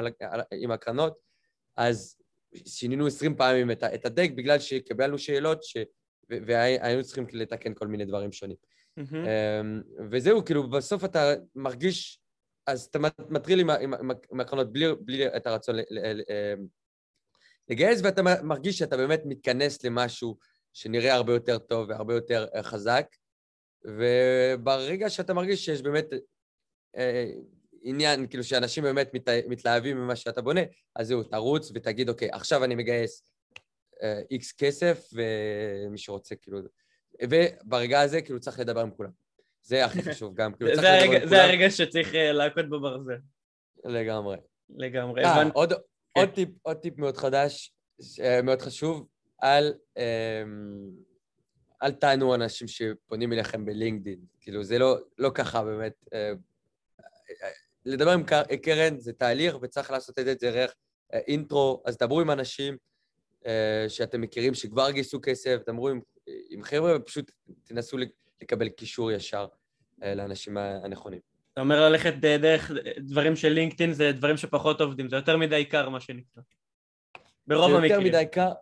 [0.53, 1.19] עם הקרנות,
[1.77, 2.17] אז
[2.67, 5.77] שינינו עשרים פעמים את, את הדק בגלל שקיבלנו שאלות ש...
[6.31, 8.57] והיינו צריכים לתקן כל מיני דברים שונים.
[9.01, 9.27] Mm-hmm.
[10.11, 12.21] וזהו, כאילו, בסוף אתה מרגיש,
[12.67, 13.95] אז אתה מטריל עם, עם,
[14.33, 16.67] עם הקרנות בלי, בלי את הרצון אמ,
[17.69, 20.39] לגייס, ואתה מרגיש שאתה באמת מתכנס למשהו
[20.73, 23.07] שנראה הרבה יותר טוב והרבה יותר אה, חזק,
[23.85, 26.07] וברגע שאתה מרגיש שיש באמת
[26.97, 27.31] אה,
[27.89, 30.61] עניין, כאילו שאנשים באמת מת, מתלהבים ממה שאתה בונה,
[30.97, 33.23] אז זהו, תרוץ ותגיד, אוקיי, עכשיו אני מגייס
[34.31, 36.59] איקס uh, כסף, ומי שרוצה, כאילו...
[37.23, 39.11] וברגע הזה, כאילו, צריך לדבר עם כולם.
[39.63, 41.29] זה הכי חשוב גם, כאילו, צריך לדבר עם כולם.
[41.29, 43.19] זה הרגע שצריך uh, להכות בברזל.
[43.85, 44.37] לגמרי.
[44.77, 45.53] לגמרי, אה, הבנתי.
[45.55, 46.21] עוד, כן.
[46.21, 47.75] עוד, טיפ, עוד טיפ מאוד חדש,
[48.43, 49.07] מאוד חשוב,
[49.43, 49.47] um,
[51.83, 54.19] אל תענו אנשים שפונים אליכם בלינקדאין.
[54.41, 56.05] כאילו, זה לא, לא ככה באמת.
[57.87, 58.23] לדבר עם
[58.63, 60.75] קרן זה תהליך, וצריך לעשות את זה דרך
[61.13, 62.77] אינטרו, אז דברו עם אנשים
[63.89, 66.01] שאתם מכירים שכבר גייסו כסף, דברו עם,
[66.51, 67.31] עם חבר'ה ופשוט
[67.65, 67.97] תנסו
[68.43, 69.47] לקבל קישור ישר
[69.99, 71.21] לאנשים הנכונים.
[71.53, 75.89] אתה אומר ללכת דרך דברים של לינקדאין זה דברים שפחות עובדים, זה יותר מדי קר
[75.89, 76.43] מה שנקרא.
[77.47, 77.89] ברוב המקרים.
[77.89, 78.53] זה יותר מדי קר,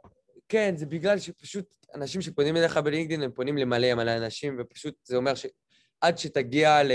[0.49, 5.17] כן, זה בגלל שפשוט אנשים שפונים אליך בלינקדאין הם פונים למלא מלא אנשים, ופשוט זה
[5.17, 6.91] אומר שעד שתגיע ל...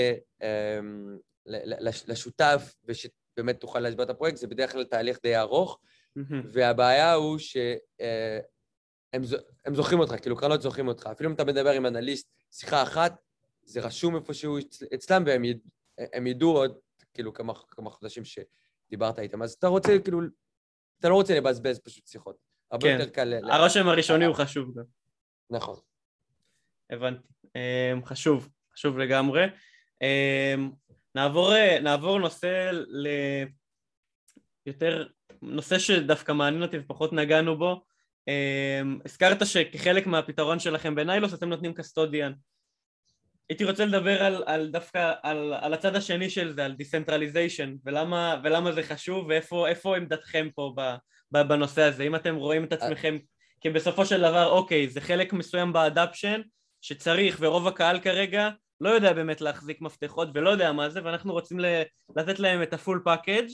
[1.50, 1.56] אמ,
[2.08, 5.80] לשותף ושבאמת תוכל להסביר את הפרויקט, זה בדרך כלל תהליך די ארוך,
[6.54, 7.70] והבעיה הוא שהם
[9.66, 11.10] אה, זוכרים אותך, כאילו קרנות זוכרים אותך.
[11.12, 13.16] אפילו אם אתה מדבר עם אנליסט שיחה אחת,
[13.64, 14.58] זה רשום איפשהו
[14.94, 15.60] אצלם והם יד,
[16.26, 16.78] ידעו עוד
[17.14, 19.42] כאילו כמה, כמה חודשים שדיברת איתם.
[19.42, 20.22] אז אתה רוצה כאילו,
[21.00, 22.36] אתה לא רוצה לבזבז פשוט שיחות.
[22.72, 22.98] הרבה כן.
[23.00, 23.34] יותר קל...
[23.52, 24.84] הרושם הראשוני הוא חשוב גם.
[25.50, 25.76] נכון.
[26.90, 27.28] הבנתי.
[27.56, 29.46] אמ, חשוב, חשוב לגמרי.
[31.20, 33.08] אמ, נעבור, נעבור נושא ל...
[34.66, 35.08] יותר,
[35.42, 37.82] נושא שדווקא מעניין אותי ופחות נגענו בו.
[38.30, 42.34] Um, הזכרת שכחלק מהפתרון שלכם בניילוס אתם נותנים custodian.
[43.50, 48.42] הייתי רוצה לדבר על, על דווקא על, על הצד השני של זה, על decentralization, ולמה,
[48.44, 52.04] ולמה זה חשוב, ואיפה עמדתכם פה ב, בנושא הזה.
[52.04, 53.18] אם אתם רואים את עצמכם
[53.62, 56.42] כי בסופו של דבר, אוקיי, זה חלק מסוים ב adoption
[56.82, 58.50] שצריך, ורוב הקהל כרגע
[58.82, 61.60] לא יודע באמת להחזיק מפתחות ולא יודע מה זה, ואנחנו רוצים
[62.16, 63.48] לתת להם את ה full package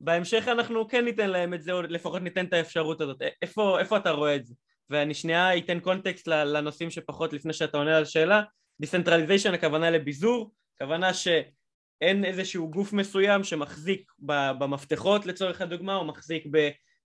[0.00, 3.22] בהמשך אנחנו כן ניתן להם את זה, או לפחות ניתן את האפשרות הזאת.
[3.42, 4.54] איפה, איפה אתה רואה את זה?
[4.90, 8.42] ואני שנייה אתן context לאנשים שפחות לפני שאתה עונה על השאלה.
[8.80, 14.12] decentralization הכוונה לביזור, הכוונה שאין איזשהו גוף מסוים שמחזיק
[14.58, 16.46] במפתחות לצורך הדוגמה, או מחזיק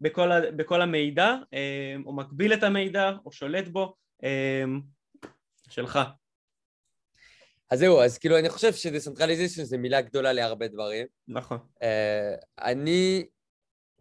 [0.01, 3.95] בכל, בכל המידע, אה, או מקבל את המידע, או שולט בו.
[4.23, 4.63] אה,
[5.69, 5.99] שלך.
[7.73, 11.07] אז זהו, אז כאילו, אני חושב ש decentralization זה מילה גדולה להרבה דברים.
[11.27, 11.57] נכון.
[11.57, 11.85] Uh,
[12.59, 13.25] אני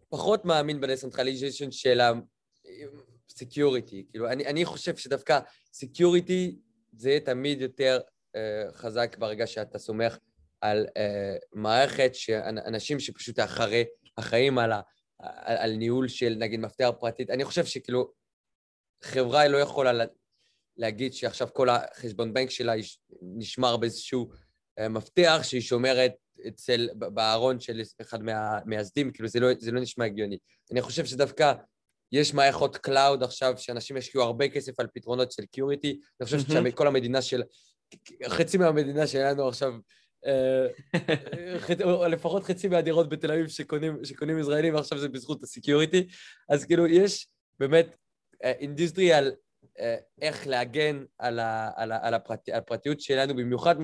[0.09, 3.95] פחות מאמין ב decentralization של ה-security.
[4.09, 5.39] כאילו, אני, אני חושב שדווקא
[5.75, 6.55] security
[6.91, 10.17] זה יהיה תמיד יותר uh, חזק ברגע שאתה סומך
[10.61, 13.83] על uh, מערכת, שאנשים שפשוט אחרי,
[14.15, 14.81] אחראים על, ה,
[15.19, 17.29] על, על ניהול של נגיד מפתח פרטית.
[17.29, 18.11] אני חושב שכאילו
[19.03, 20.05] חברה לא יכולה
[20.77, 22.73] להגיד שעכשיו כל החשבון בנק שלה
[23.21, 24.29] נשמר באיזשהו
[24.79, 26.13] אה, מפתח שהיא שומרת
[26.47, 30.37] אצל, בארון של אחד מהמייסדים, כאילו זה לא, זה לא נשמע הגיוני.
[30.71, 31.53] אני חושב שדווקא
[32.11, 36.87] יש מערכות cloud עכשיו, שאנשים השקיעו הרבה כסף על פתרונות של security, אני חושב שכל
[36.87, 37.43] המדינה של...
[38.27, 39.73] חצי מהמדינה שלנו עכשיו,
[40.25, 40.67] אה,
[41.83, 46.07] או לפחות חצי מהדירות בתל אביב שקונים, שקונים ישראלים, ועכשיו זה בזכות ה security,
[46.49, 47.27] אז כאילו יש
[47.59, 47.95] באמת
[48.43, 49.35] industrial אה, אה,
[50.21, 53.75] איך להגן על, ה, על, ה, על, הפרט, על הפרטיות שלנו, במיוחד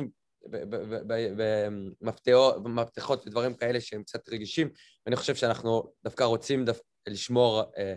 [2.64, 4.70] במפתחות ודברים כאלה שהם קצת רגישים,
[5.06, 7.96] ואני חושב שאנחנו דווקא רוצים דווקא לשמור אה,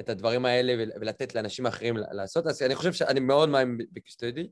[0.00, 2.46] את הדברים האלה ולתת לאנשים אחרים לעשות.
[2.46, 4.48] אז אני חושב שאני מאוד מאמין ב custody.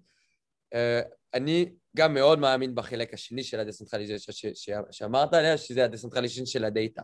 [0.75, 1.01] אה,
[1.35, 4.51] אני גם מאוד מאמין בחלק השני של הדסנטרליזציה
[4.90, 7.03] שאמרת עליה, שזה הדסנטרליזציה של הדאטה.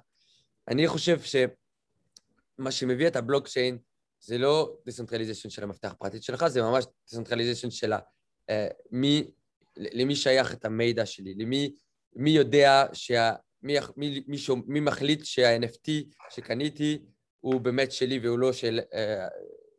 [0.69, 3.79] אני חושב שמה שמביא את הבלוקצ'יין
[4.21, 8.53] זה לא decentralization של המפתח הפרטית שלך, זה ממש decentralization של uh,
[8.91, 9.31] מי,
[9.77, 11.75] למי שייך את המידע שלי, למי
[12.17, 15.91] מי יודע, שה, מי, מי, מי, שום, מי מחליט שה-NFT
[16.31, 16.99] שקניתי
[17.41, 18.97] הוא באמת שלי והוא לא של, uh,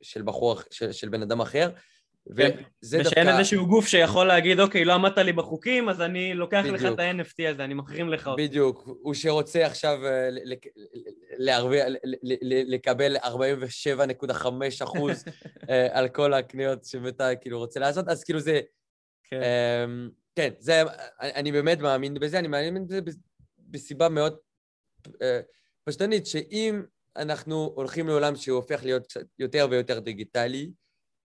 [0.01, 1.69] של בחור, של, של בן אדם אחר.
[2.37, 2.63] כן.
[2.83, 3.09] וזה דווקא...
[3.09, 6.75] ושאין איזשהו גוף שיכול להגיד, אוקיי, לא עמדת לי בחוחים, אז אני לוקח בדיוק.
[6.75, 8.43] לך את ה-NFT הזה, אני מחרים לך אותו.
[8.43, 8.83] בדיוק.
[9.01, 10.29] הוא שרוצה עכשיו אה,
[11.37, 11.87] להרוויח,
[12.43, 15.23] לקבל 47.5 אחוז
[15.69, 18.61] אה, על כל הקניות שאתה כאילו רוצה לעשות, אז כאילו זה...
[19.23, 19.41] כן.
[19.43, 20.81] אמ, כן, זה...
[21.21, 22.99] אני באמת מאמין בזה, אני מאמין בזה
[23.57, 24.37] בסיבה מאוד
[25.21, 25.39] אה,
[25.83, 26.81] פשטנית, שאם
[27.15, 30.71] אנחנו הולכים לעולם שהוא הופך להיות יותר ויותר דיגיטלי,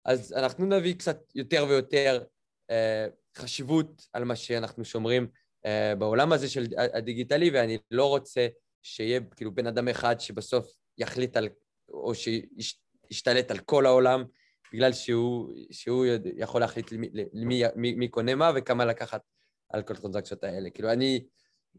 [0.04, 2.24] אז אנחנו נביא קצת יותר ויותר
[2.70, 3.06] אה,
[3.37, 5.28] חשיבות על מה שאנחנו שומרים
[5.66, 8.46] אה, בעולם הזה של הדיגיטלי, ואני לא רוצה
[8.82, 11.48] שיהיה כאילו בן אדם אחד שבסוף יחליט על,
[11.88, 14.24] או שישתלט על כל העולם,
[14.72, 16.06] בגלל שהוא, שהוא
[16.37, 19.22] יכול להחליט למי, למי, מי, מי קונה מה וכמה לקחת
[19.70, 20.70] על כל הטרנזקציות האלה.
[20.70, 21.24] כאילו, אני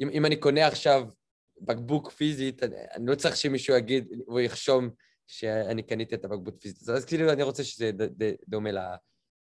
[0.01, 1.07] אם, אם אני קונה עכשיו
[1.61, 4.89] בקבוק פיזית, אני, אני לא צריך שמישהו יגיד, הוא ירשום
[5.29, 6.89] שאני קניתי את הבקבוק פיזית.
[6.89, 7.91] אז כאילו אני רוצה שזה
[8.47, 8.69] דומה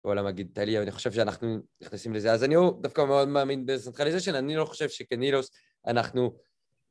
[0.03, 2.31] לעולם הדיגיטלי, אני חושב שאנחנו נכנסים לזה.
[2.31, 5.51] אז אני דווקא מאוד מאמין ב centralization, אני לא חושב שכנילוס
[5.87, 6.37] אנחנו...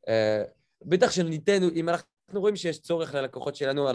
[0.08, 0.42] אה,
[0.84, 3.88] בטח שניתן, אם אנחנו רואים שיש צורך ללקוחות שלנו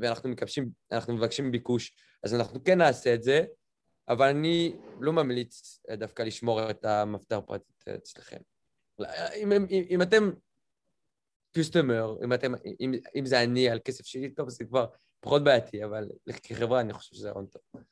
[0.00, 3.44] ואנחנו מקבשים, אנחנו מבקשים ביקוש, אז אנחנו כן נעשה את זה,
[4.08, 8.38] אבל אני לא ממליץ דווקא לשמור את המפתח פרטית אצלכם.
[9.36, 10.30] אם, אם, אם אתם
[11.52, 14.86] קיוסטומר, אם, אתם, אם, אם זה אני על כסף שלי, טוב, זה כבר
[15.20, 16.08] פחות בעייתי, אבל
[16.42, 17.82] כחברה אני חושב שזה רעיון טוב.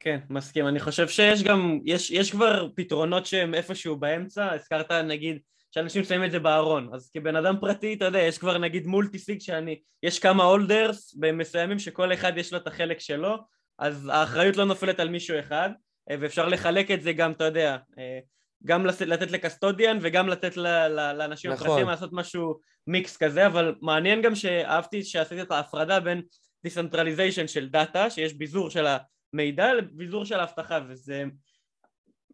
[0.00, 0.68] כן, מסכים.
[0.68, 4.52] אני חושב שיש גם, יש, יש כבר פתרונות שהם איפשהו באמצע.
[4.52, 5.38] הזכרת נגיד
[5.70, 6.90] שאנשים שמים את זה בארון.
[6.94, 11.16] אז כבן אדם פרטי, אתה יודע, יש כבר נגיד מולטי סיג שאני, יש כמה הולדרס
[11.32, 13.36] מסוימים שכל אחד יש לו את החלק שלו,
[13.78, 15.70] אז האחריות לא נופלת על מישהו אחד,
[16.10, 18.18] אה, ואפשר לחלק את זה גם, אתה יודע, אה,
[18.64, 21.66] גם לתת ל custodian וגם לתת לאנשים נכון.
[21.66, 26.22] הפרטיים לעשות משהו מיקס כזה, אבל מעניין גם שאהבתי שעשית את ההפרדה בין
[26.64, 28.86] decentralization של דאטה, שיש ביזור של
[29.34, 31.24] המידע, לביזור של האבטחה, וזה...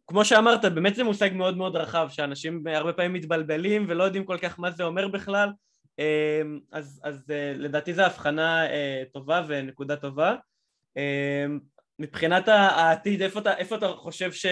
[0.07, 4.39] כמו שאמרת, באמת זה מושג מאוד מאוד רחב, שאנשים הרבה פעמים מתבלבלים ולא יודעים כל
[4.39, 5.49] כך מה זה אומר בכלל,
[5.99, 8.65] אה, אז, אז לדעתי זו הבחנה
[9.12, 10.35] טובה ונקודה טובה.
[11.99, 14.47] מבחינת העתיד, איפה אתה, איפה אתה חושב ש,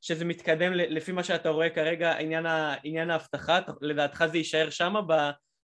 [0.00, 4.94] שזה מתקדם לפי מה שאתה רואה כרגע, עניין, ה, עניין האבטחה, לדעתך זה יישאר שם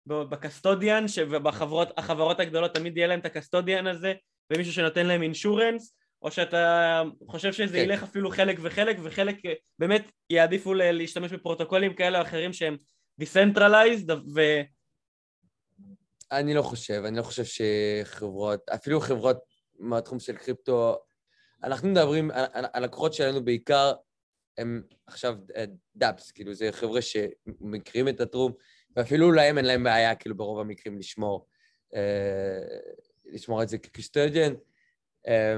[0.07, 4.15] ב custodian, ובחברות הגדולות תמיד יהיה להם את ה custodian הזה,
[4.53, 7.85] ומישהו שנותן להם insurance, או שאתה חושב שזה כן.
[7.85, 9.37] ילך אפילו חלק וחלק, וחלק
[9.79, 12.77] באמת יעדיפו להשתמש בפרוטוקולים כאלה או אחרים שהם
[13.23, 14.41] decentralized, ו...
[16.33, 19.39] אני לא חושב, אני לא חושב שחברות, אפילו חברות
[19.79, 20.97] מהתחום של קריפטו,
[21.65, 23.93] אנחנו מדברים, הלקוחות שלנו בעיקר
[24.59, 25.37] הם עכשיו
[25.97, 28.53] דאפס, כאילו זה חבר'ה שמכירים את התחום,
[28.97, 31.47] ואפילו להם אין להם בעיה, כאילו ברוב המקרים לשמור,
[31.95, 32.79] אה,
[33.25, 34.55] לשמור את זה כקסטודיאן.
[35.29, 35.57] אה,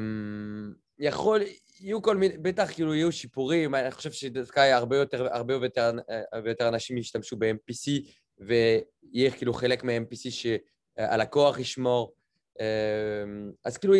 [0.98, 1.42] יכול,
[1.80, 5.90] יהיו כל מיני, בטח כאילו יהיו שיפורים, אני חושב שדווקא הרבה יותר, הרבה יותר,
[6.32, 12.14] הרבה יותר אנשים ישתמשו ב-MPC, ויהיה כאילו חלק מה-MPC שהלקוח ישמור.
[12.60, 13.24] אה,
[13.64, 13.94] אז כאילו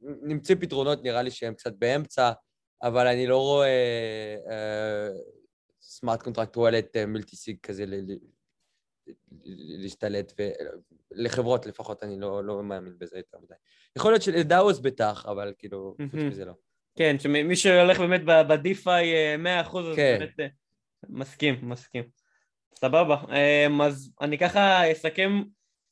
[0.00, 2.32] נמצאים פתרונות, נראה לי שהם קצת באמצע,
[2.82, 4.36] אבל אני לא רואה
[5.80, 7.84] smart contract wallet multisig כזה
[9.78, 10.32] להשתלט,
[11.12, 13.54] ולחברות לפחות אני לא, לא מאמין בזה יותר מדי.
[13.96, 16.52] יכול להיות של DAOs בטח, אבל כאילו, חוץ מזה לא.
[16.96, 20.16] כן, שמי שהולך באמת בדיפיי 100% אז כן.
[20.18, 20.46] באמת אה,
[21.08, 22.04] מסכים, מסכים.
[22.74, 23.16] סבבה.
[23.30, 25.42] אה, אז אני ככה אסכם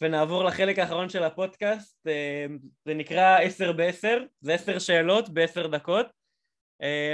[0.00, 2.46] ונעבור לחלק האחרון של הפודקאסט, אה,
[2.84, 6.12] זה נקרא עשר בעשר, זה עשר שאלות בעשר דקות, אה,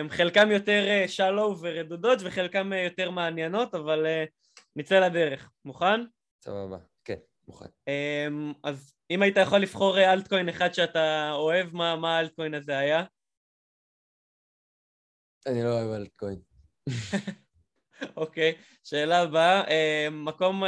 [0.09, 4.07] חלקם יותר שלו אה, ורדודות וחלקם יותר מעניינות, אבל
[4.77, 5.50] נצא לדרך.
[5.64, 6.00] מוכן?
[6.44, 7.66] סבבה, כן, מוכן.
[8.64, 13.05] אז אם היית יכול לבחור אלטקוין אחד שאתה אוהב, מה, מה האלטקוין הזה היה?
[15.46, 16.40] אני לא אוהב altcoin.
[18.16, 19.62] אוקיי, שאלה הבאה,
[20.11, 20.62] מקום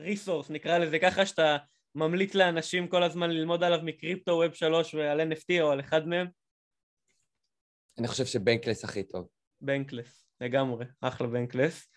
[0.00, 1.56] resource, נקרא לזה ככה, שאתה
[1.94, 6.41] ממליץ לאנשים כל הזמן ללמוד עליו מקריפטו, web שלוש ועל NFT או על אחד מהם?
[7.98, 9.28] אני חושב ש Bankless הכי טוב.
[9.60, 11.88] Bankless, לגמרי, אחלה Bankless.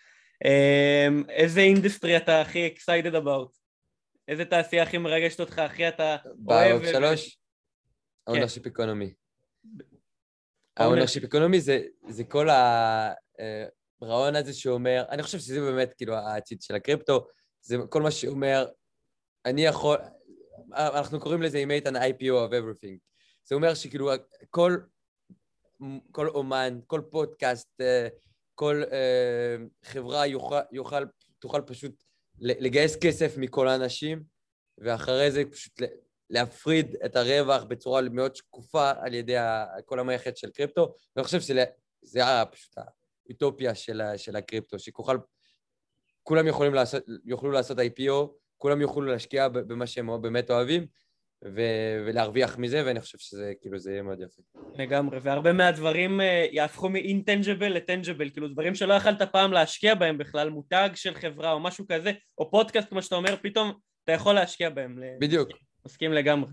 [0.44, 3.58] Um, איזה industry אתה הכי excited about?
[4.28, 6.16] איזה תעשייה הכי מרגשת אותך, הכי אתה
[6.50, 6.78] אוהב?
[6.78, 7.40] ב web שלוש?
[8.28, 8.66] ה ownership.
[8.68, 9.14] economy.
[10.78, 11.60] ה ownership economy
[12.08, 12.48] זה כל
[14.02, 17.28] הרעיון הזה שאומר, אני חושב שזה באמת כאילו העתיד של הקריפטו,
[17.62, 18.68] זה כל מה שאומר,
[19.46, 19.98] אני יכול,
[20.74, 22.98] אנחנו קוראים לזה היית an IPO of everything.
[23.44, 24.12] זה אומר שכאילו
[24.50, 24.78] כל,
[26.12, 28.08] כל אומן, כל פודקאסט, אה,
[28.56, 31.04] כל אה, חברה יוכל, יוכל,
[31.40, 32.04] תוכל פשוט
[32.40, 34.24] לגייס כסף מכל האנשים,
[34.78, 35.82] ואחרי זה פשוט
[36.30, 39.36] להפריד את הרווח בצורה מאוד שקופה על ידי
[39.86, 41.66] כל המערכת של קריפטו, ואני חושב שזה
[42.52, 45.18] פשוט האוטופיה של, של הקריפטו, שכוכל
[46.24, 50.88] כולם יכולים לעשות, יוכלו לעשות IPO, כולם יוכלו להשקיע במה שהם באמת אוהבים,
[51.44, 54.42] ו- ולהרוויח מזה, ואני חושב שזה, כאילו, זה יהיה מאוד יפה.
[54.76, 60.50] לגמרי, והרבה מהדברים uh, יהפכו מ-intangible ל-tangible, כאילו דברים שלא יכלת פעם להשקיע בהם בכלל,
[60.50, 64.70] מותג של חברה או משהו כזה, או פודקאסט, כמו שאתה אומר, פתאום אתה יכול להשקיע
[64.70, 65.00] בהם.
[65.22, 65.50] בדיוק.
[65.86, 66.50] מסכים לגמרי.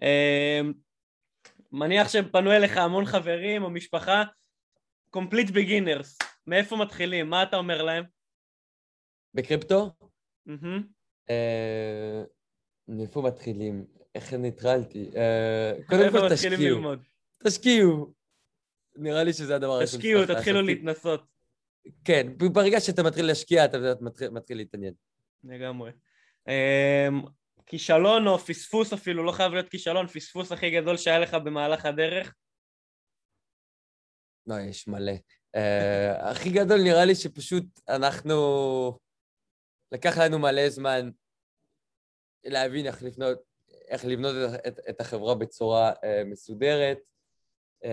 [0.00, 0.66] Uh,
[1.72, 4.22] מניח שפנו אליך המון חברים או משפחה,
[5.16, 7.30] complete beginners, מאיפה מתחילים?
[7.30, 8.04] מה אתה אומר להם?
[9.34, 9.90] בקריפטו?
[11.30, 12.22] אה,
[12.88, 13.84] מאיפה מתחילים?
[14.14, 15.10] איך ניטרלתי?
[15.16, 16.80] אה, קודם כל תשקיעו.
[17.46, 18.12] תשקיעו.
[18.96, 19.98] נראה לי שזה הדבר הראשון.
[19.98, 21.26] תשקיעו, תתחילו להתנסות.
[22.04, 23.78] כן, ברגע שאתה מתחיל להשקיע, אתה
[24.30, 24.94] מתחיל, להתעניין.
[25.44, 25.90] לגמרי.
[26.48, 27.22] אמ,
[27.66, 32.34] כישלון או פספוס אפילו, לא חייב להיות כישלון, פספוס הכי גדול שהיה לך במהלך הדרך?
[34.46, 35.12] לא, יש מלא.
[35.56, 38.38] Uh, הכי גדול נראה לי שפשוט אנחנו...
[39.92, 41.10] לקח לנו מלא זמן
[42.44, 43.38] להבין איך לבנות,
[43.92, 46.98] איך לבנות את, את, את החברה בצורה uh, מסודרת,
[47.84, 47.86] um,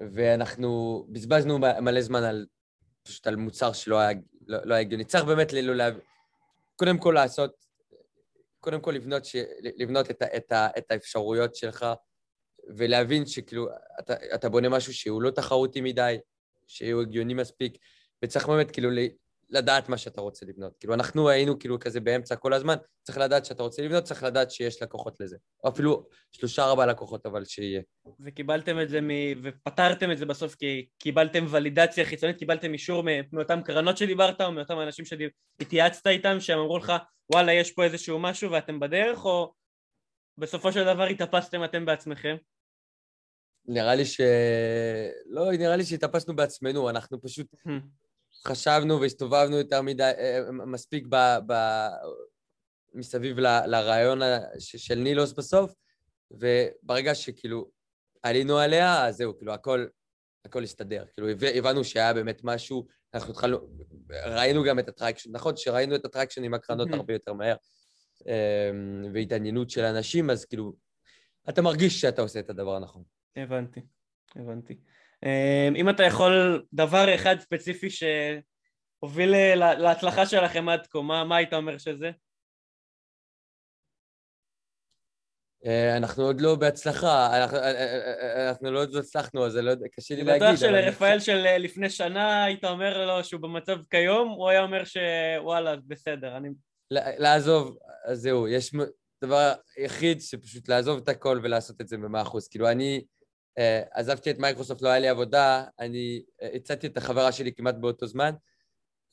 [0.00, 2.46] ואנחנו בזבזנו מלא זמן על,
[3.02, 5.04] פשוט על מוצר שלא היה, לא, לא היה הגיוני.
[5.04, 6.00] צריך באמת לא להבין,
[6.76, 7.64] קודם כל לעשות,
[8.60, 9.36] קודם כל לבנות, ש,
[9.76, 11.86] לבנות את, את, את האפשרויות שלך,
[12.76, 13.68] ולהבין שכאילו,
[14.00, 16.18] אתה, אתה בונה משהו שהוא לא תחרותי מדי,
[16.66, 17.78] שהוא הגיוני מספיק,
[18.22, 18.90] וצריך באמת כאילו
[19.50, 20.76] לדעת מה שאתה רוצה לבנות.
[20.80, 24.50] כאילו, אנחנו היינו כאילו כזה באמצע כל הזמן, צריך לדעת שאתה רוצה לבנות, צריך לדעת
[24.50, 25.36] שיש לקוחות לזה.
[25.64, 27.82] או אפילו שלושה ארבעה לקוחות, אבל שיהיה.
[28.20, 29.08] וקיבלתם את זה מ...
[29.42, 34.80] ופתרתם את זה בסוף כי קיבלתם ולידציה חיצונית, קיבלתם אישור מאותן קרנות שדיברת, או מאותם
[34.80, 36.92] אנשים שהתייעצת איתם, שהם אמרו לך,
[37.32, 39.52] וואלה, יש פה איזשהו משהו ואתם בדרך, או
[40.38, 42.36] בסופו של דבר התאפסתם אתם בעצמכם?
[43.64, 44.20] נראה לי ש...
[45.26, 47.46] לא, נראה לי שהתאפסנו בעצמנו, אנחנו פשוט
[48.46, 51.16] חשבנו והסתובבנו יותר מדי, אה, אה, מספיק ב...
[51.46, 51.52] ב...
[52.94, 53.46] מסביב ל...
[53.66, 54.20] לרעיון
[54.58, 55.74] של נילוס בסוף,
[56.30, 57.70] וברגע שכאילו
[58.22, 59.86] עלינו עליה, אז זהו, כאילו הכל,
[60.44, 61.04] הכל הסתדר.
[61.14, 63.58] כאילו הבנו שהיה באמת משהו, אנחנו התחלנו,
[64.10, 67.56] ראינו גם את ה traction, נכון שראינו את ה traction עם הקרנות הרבה יותר מהר,
[68.26, 70.72] אמ, והתעניינות של אנשים, אז כאילו,
[71.48, 73.02] אתה מרגיש שאתה עושה את הדבר הנכון.
[73.36, 73.80] הבנתי,
[74.36, 74.80] הבנתי.
[75.24, 81.54] אמ, אם אתה יכול דבר אחד ספציפי שהוביל להצלחה שלכם עד כה, מה, מה היית
[81.54, 82.10] אומר שזה?
[85.66, 89.72] אה, אנחנו עוד לא בהצלחה, אנחנו, אה, אה, אנחנו לא עוד לא הצלחנו, אז לא,
[89.96, 90.42] קשה לי להגיד.
[90.42, 94.82] אני בטוח שלרפאל של לפני שנה היית אומר לו שהוא במצב כיום, הוא היה אומר
[94.84, 96.48] שוואלה, בסדר, אני...
[97.18, 98.72] לעזוב, אז זהו, יש
[99.24, 102.48] דבר יחיד שפשוט לעזוב את הכל ולעשות את זה במאה אחוז.
[102.48, 103.04] כאילו, אני...
[103.58, 107.74] uh, עזבתי את מייקרוסופט, לא היה לי עבודה, אני uh, הצעתי את החברה שלי כמעט
[107.74, 108.30] באותו זמן.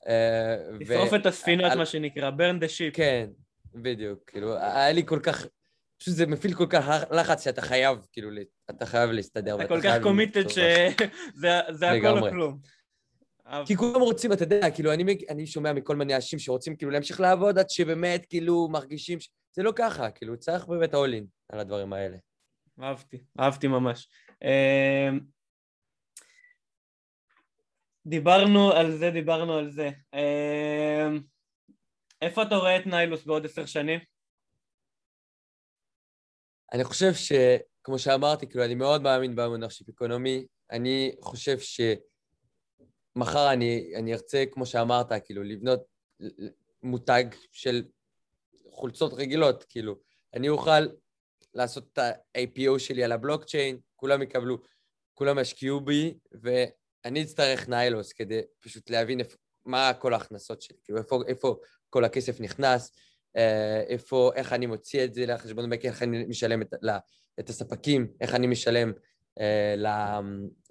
[0.07, 2.93] אה, לשרוף את הספינות, מה שנקרא, burn the ship.
[2.95, 3.29] כן,
[3.75, 5.45] בדיוק, כאילו, היה לי כל כך,
[5.97, 8.29] פשוט זה מפעיל כל כך לחץ שאתה חייב, כאילו,
[8.69, 9.55] אתה חייב להסתדר.
[9.55, 12.59] אתה כל כך קומיטד שזה הכל או כלום.
[13.65, 17.19] כי כולם רוצים, אתה יודע, כאילו, אני, אני שומע מכל מיני אנשים שרוצים כאילו להמשיך
[17.19, 19.29] לעבוד עד שבאמת, כאילו, מרגישים ש...
[19.55, 22.17] זה לא ככה, כאילו, צריך באמת all in על הדברים האלה.
[22.81, 24.07] אהבתי, אהבתי ממש.
[24.43, 25.19] אמ,
[28.05, 29.89] דיברנו על זה, דיברנו על זה.
[30.13, 31.19] אמ,
[32.21, 33.99] איפה אתה רואה את ניילוס בעוד עשר שנים?
[36.73, 40.45] אני חושב שכמו שאמרתי, כאילו, אני מאוד מאמין ב ownership economy.
[40.71, 45.83] אני חושב שמחר אני, אני ארצה, כמו שאמרת, כאילו, לבנות
[46.83, 47.83] מותג של
[48.69, 49.95] חולצות רגילות, כאילו.
[50.33, 50.87] אני אוכל
[51.53, 54.57] לעשות את ה-IPO שלי על הבלוקצ'יין, כולם יקבלו,
[55.13, 60.99] כולם ישקיעו בי, ואני אצטרך ניילוס כדי פשוט להבין איפה, מה כל ההכנסות שלי, כאילו
[60.99, 61.55] איפה, איפה
[61.89, 62.91] כל הכסף נכנס,
[63.37, 66.73] אה, איפה, איך אני מוציא את זה לחשבון בנק, איך אני משלם את,
[67.39, 68.91] את הספקים, איך אני משלם
[69.39, 69.87] אה, ל,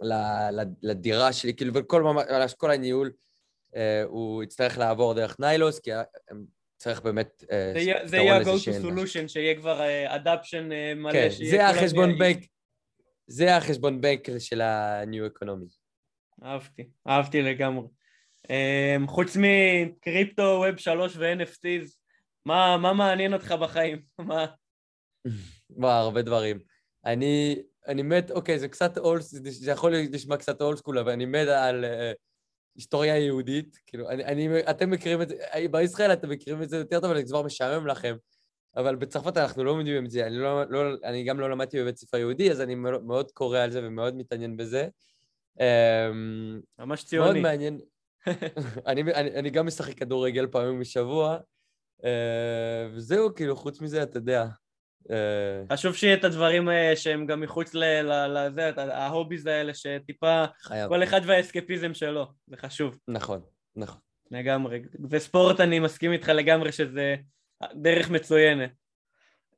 [0.03, 0.13] ל,
[0.51, 3.13] ל, לדירה שלי, כאילו, וכל ממש, כל הניהול
[3.77, 5.91] אה, הוא יצטרך לעבור דרך ניילוס, כי
[6.31, 6.45] הם
[6.77, 7.45] צריך באמת...
[8.05, 10.63] זה יהיה ה-go to solution, שיהיה כבר adaption
[10.97, 11.13] מלא.
[11.13, 12.39] כן, זה החשבון בנק,
[13.27, 15.77] זה החשבון בנק של ה-new economy.
[16.45, 17.87] אהבתי, אהבתי לגמרי.
[18.47, 21.97] Um, חוץ מקריפטו, ווב שלוש ו-NFTs,
[22.47, 24.03] מה, מה מעניין אותך בחיים?
[24.19, 24.47] מה?
[25.71, 26.59] וואו, הרבה דברים.
[27.05, 31.25] אני, אני מת, אוקיי, זה קצת אולד, זה יכול לשמוע קצת אולד סקול, אבל אני
[31.25, 32.17] מת על uh,
[32.77, 33.79] היסטוריה יהודית.
[33.87, 35.37] כאילו, אני, אני, אתם מכירים את זה,
[35.71, 38.17] בישראל אתם מכירים את זה יותר טוב, אבל זה כבר משעמם לכם.
[38.77, 40.27] אבל בצרפת אנחנו לא מבינים את זה.
[40.27, 43.71] אני, לא, לא, אני גם לא למדתי בבית ספר יהודי, אז אני מאוד קורא על
[43.71, 44.89] זה ומאוד מתעניין בזה.
[45.61, 47.31] אמ, ממש ציוני.
[47.31, 47.81] מאוד מעניין.
[48.87, 51.39] אני, אני, אני גם משחק כדורגל פעמים בשבוע,
[52.05, 54.47] אה, וזהו, כאילו, חוץ מזה, אתה יודע.
[55.11, 60.89] אה, חשוב שיהיה את הדברים אה, שהם גם מחוץ לזה, ההוביז האלה, שטיפה, חייב.
[60.89, 62.99] כל אחד והאסקפיזם שלו, זה חשוב.
[63.09, 63.41] נכון,
[63.77, 64.01] נכון.
[64.31, 64.83] לגמרי.
[65.11, 67.17] וספורט, אני מסכים איתך לגמרי שזה
[67.75, 68.71] דרך מצוינת.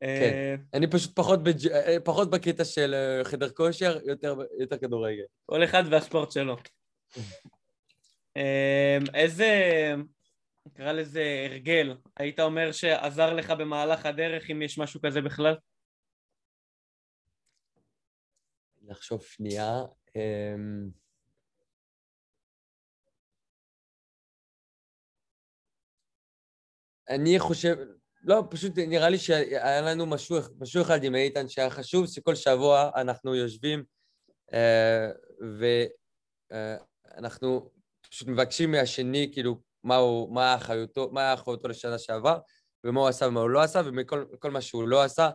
[0.00, 1.98] כן, אני פשוט פחות, בג'...
[2.04, 2.94] פחות בקטע של
[3.24, 5.24] חדר כושר, יותר, יותר כדורגל.
[5.46, 6.56] כל אחד והספורט שלו.
[9.14, 9.50] איזה,
[10.66, 15.56] נקרא לזה הרגל, היית אומר שעזר לך במהלך הדרך, אם יש משהו כזה בכלל?
[18.82, 19.82] לחשוב שנייה.
[27.08, 27.76] אני חושב,
[28.22, 32.90] לא, פשוט נראה לי שהיה לנו משהו, משהו אחד עם איתן שהיה חשוב, שכל שבוע
[32.94, 33.84] אנחנו יושבים
[34.52, 35.08] אה,
[37.16, 37.70] ואנחנו
[38.10, 42.38] פשוט מבקשים מהשני, כאילו, מה, הוא, מה, אחריותו, מה אחריותו לשנה שעבר,
[42.84, 45.30] ומה הוא עשה ומה הוא לא עשה, ומכל מה שהוא לא עשה,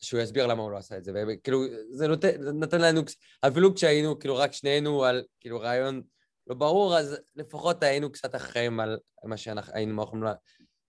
[0.00, 1.12] שהוא יסביר למה הוא לא עשה את זה.
[1.28, 1.60] וכאילו,
[1.90, 2.28] זה נותן,
[2.60, 3.00] נתן לנו,
[3.46, 6.02] אפילו כשהיינו, כאילו, רק שנינו על, כאילו, רעיון
[6.46, 10.24] לא ברור, אז לפחות היינו קצת אחראים על מה שהיינו יכולים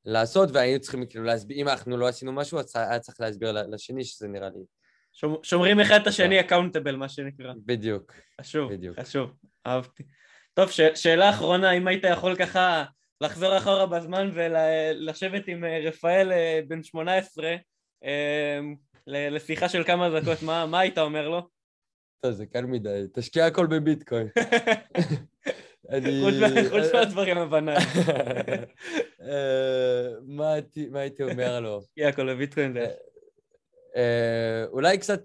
[0.08, 4.04] לעשות, והיינו צריכים, כאילו, להסביר, אם אנחנו לא עשינו משהו, אז היה צריך להסביר לשני,
[4.04, 4.60] שזה נראה לי...
[5.44, 7.54] שומרים אחד את השני אקאונטבל, מה שנקרא.
[7.66, 8.14] בדיוק.
[8.42, 9.00] חשוב, בדיוק.
[9.00, 9.32] חשוב,
[9.68, 10.04] אהבתי.
[10.54, 12.86] טוב, ש- שאלה אחרונה, אם היית יכול ככה
[13.22, 17.56] לחזור אחורה בזמן ולשבת עם אה, רפאל אה, בן 18
[18.04, 18.60] אה,
[19.08, 21.48] לשיחה של כמה דקות, מה, מה היית אומר לו?
[22.20, 24.28] טוב, זה קל מדי, תשקיע הכל בביטקוין.
[26.70, 27.88] חוץ מהדברים הבנאליים.
[30.38, 30.54] מה
[31.00, 31.82] הייתי אומר לו?
[31.82, 32.78] תשקיע הכל בביטקוין.
[34.72, 35.22] אולי קצת...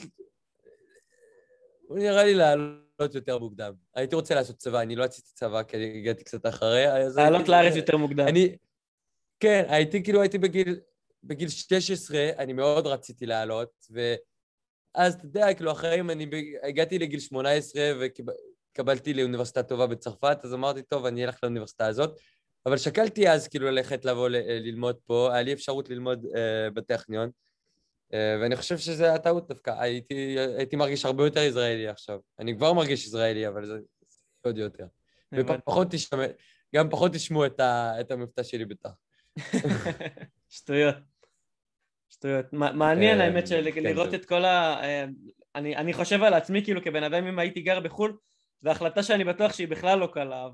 [1.86, 3.72] הוא נראה לי לעלות יותר מוקדם.
[3.94, 6.84] הייתי רוצה לעשות צבא, אני לא עשיתי צבא כי הגעתי קצת אחרי,
[7.16, 8.28] לעלות לארץ יותר מוקדם.
[8.28, 8.56] אני...
[9.40, 10.80] כן, הייתי כאילו, הייתי בגיל...
[11.24, 16.26] בגיל 16, אני מאוד רציתי לעלות, ואז, אתה יודע, כאילו, אחרי אם אני
[16.62, 17.82] הגעתי לגיל 18
[18.72, 22.20] וקבלתי לאוניברסיטה טובה בצרפת, אז אמרתי, טוב, אני אלך לאוניברסיטה הזאת.
[22.66, 27.28] אבל שקלתי אז כאילו ללכת לבוא ל- ללמוד פה, היה לי אפשרות ללמוד uh, בטכניון,
[27.28, 32.18] uh, ואני חושב שזה הטעות דווקא, הייתי, הייתי מרגיש הרבה יותר ישראלי עכשיו.
[32.38, 33.78] אני כבר מרגיש ישראלי, אבל זה
[34.42, 34.86] עוד יותר.
[35.34, 36.24] ופחות תשמע,
[36.74, 38.90] גם פחות תשמעו את, ה, את המבטא שלי בטח.
[40.48, 40.94] שטויות.
[42.08, 42.46] שטויות.
[42.52, 44.80] מעניין האמת של כן, את כל ה...
[44.82, 45.04] אה,
[45.54, 48.16] אני, אני חושב על עצמי כאילו כבן אדם אם הייתי גר בחו"ל,
[48.62, 50.48] זו החלטה שאני בטוח שהיא בכלל לא קלה.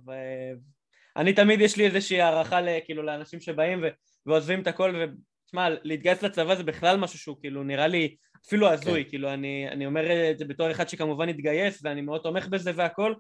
[1.17, 3.87] ואני תמיד יש לי איזושהי הערכה כאילו לאנשים שבאים ו...
[4.27, 9.05] ועוזבים את הכל, ותשמע, להתגייס לצבא זה בכלל משהו שהוא כאילו נראה לי אפילו הזוי,
[9.05, 9.11] כן.
[9.11, 13.15] כאילו אני, אני אומר את זה בתור אחד שכמובן התגייס ואני מאוד תומך בזה והכל,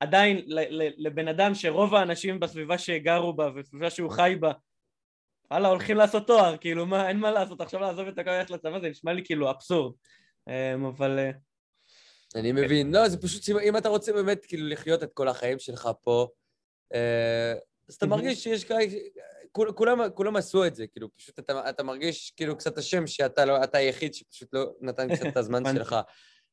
[0.00, 0.38] עדיין
[0.98, 4.52] לבן אדם שרוב האנשים בסביבה שגרו בה ובסביבה שהוא חי בה
[5.50, 8.80] וואלה, הולכים לעשות תואר, כאילו, מה, אין מה לעשות, עכשיו לעזוב את הכל ללכת לצבא,
[8.80, 9.92] זה נשמע לי כאילו אבסורד.
[10.48, 11.30] אמ, אבל...
[12.34, 12.94] אני מבין.
[12.94, 16.28] לא, זה פשוט שאם אתה רוצה באמת כאילו לחיות את כל החיים שלך פה,
[16.94, 17.52] אה,
[17.88, 18.84] אז אתה מרגיש שיש כאלה...
[19.52, 23.64] כולם, כולם עשו את זה, כאילו, פשוט אתה, אתה מרגיש כאילו קצת אשם שאתה לא,
[23.64, 25.96] אתה היחיד שפשוט לא נתן קצת את הזמן שלך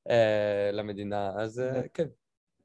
[0.09, 2.07] אה, למדינה, אז אה, כן.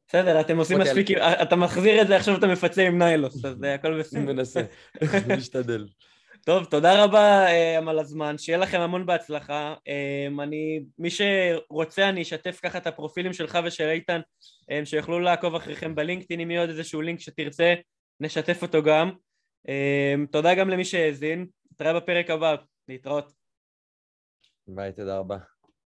[0.08, 1.10] בסדר, אתם עושים מספיק,
[1.42, 4.20] אתה מחזיר את זה, עכשיו אתה מפצה עם ניילוס, אז הכל בסדר.
[4.20, 4.60] מנסה,
[5.38, 5.86] משתדל.
[6.44, 9.74] טוב, תודה רבה um, על הזמן, שיהיה לכם המון בהצלחה.
[9.78, 14.20] Um, אני, מי שרוצה, אני אשתף ככה את הפרופילים שלך ושל איתן,
[14.62, 17.74] um, שיוכלו לעקוב אחריכם בלינקדאין, אם יהיה עוד איזשהו לינק שתרצה,
[18.20, 19.10] נשתף אותו גם.
[19.66, 22.56] Um, תודה גם למי שהאזין, נתראה בפרק הבא,
[22.88, 23.32] להתראות.
[24.68, 25.36] ביי, תודה רבה.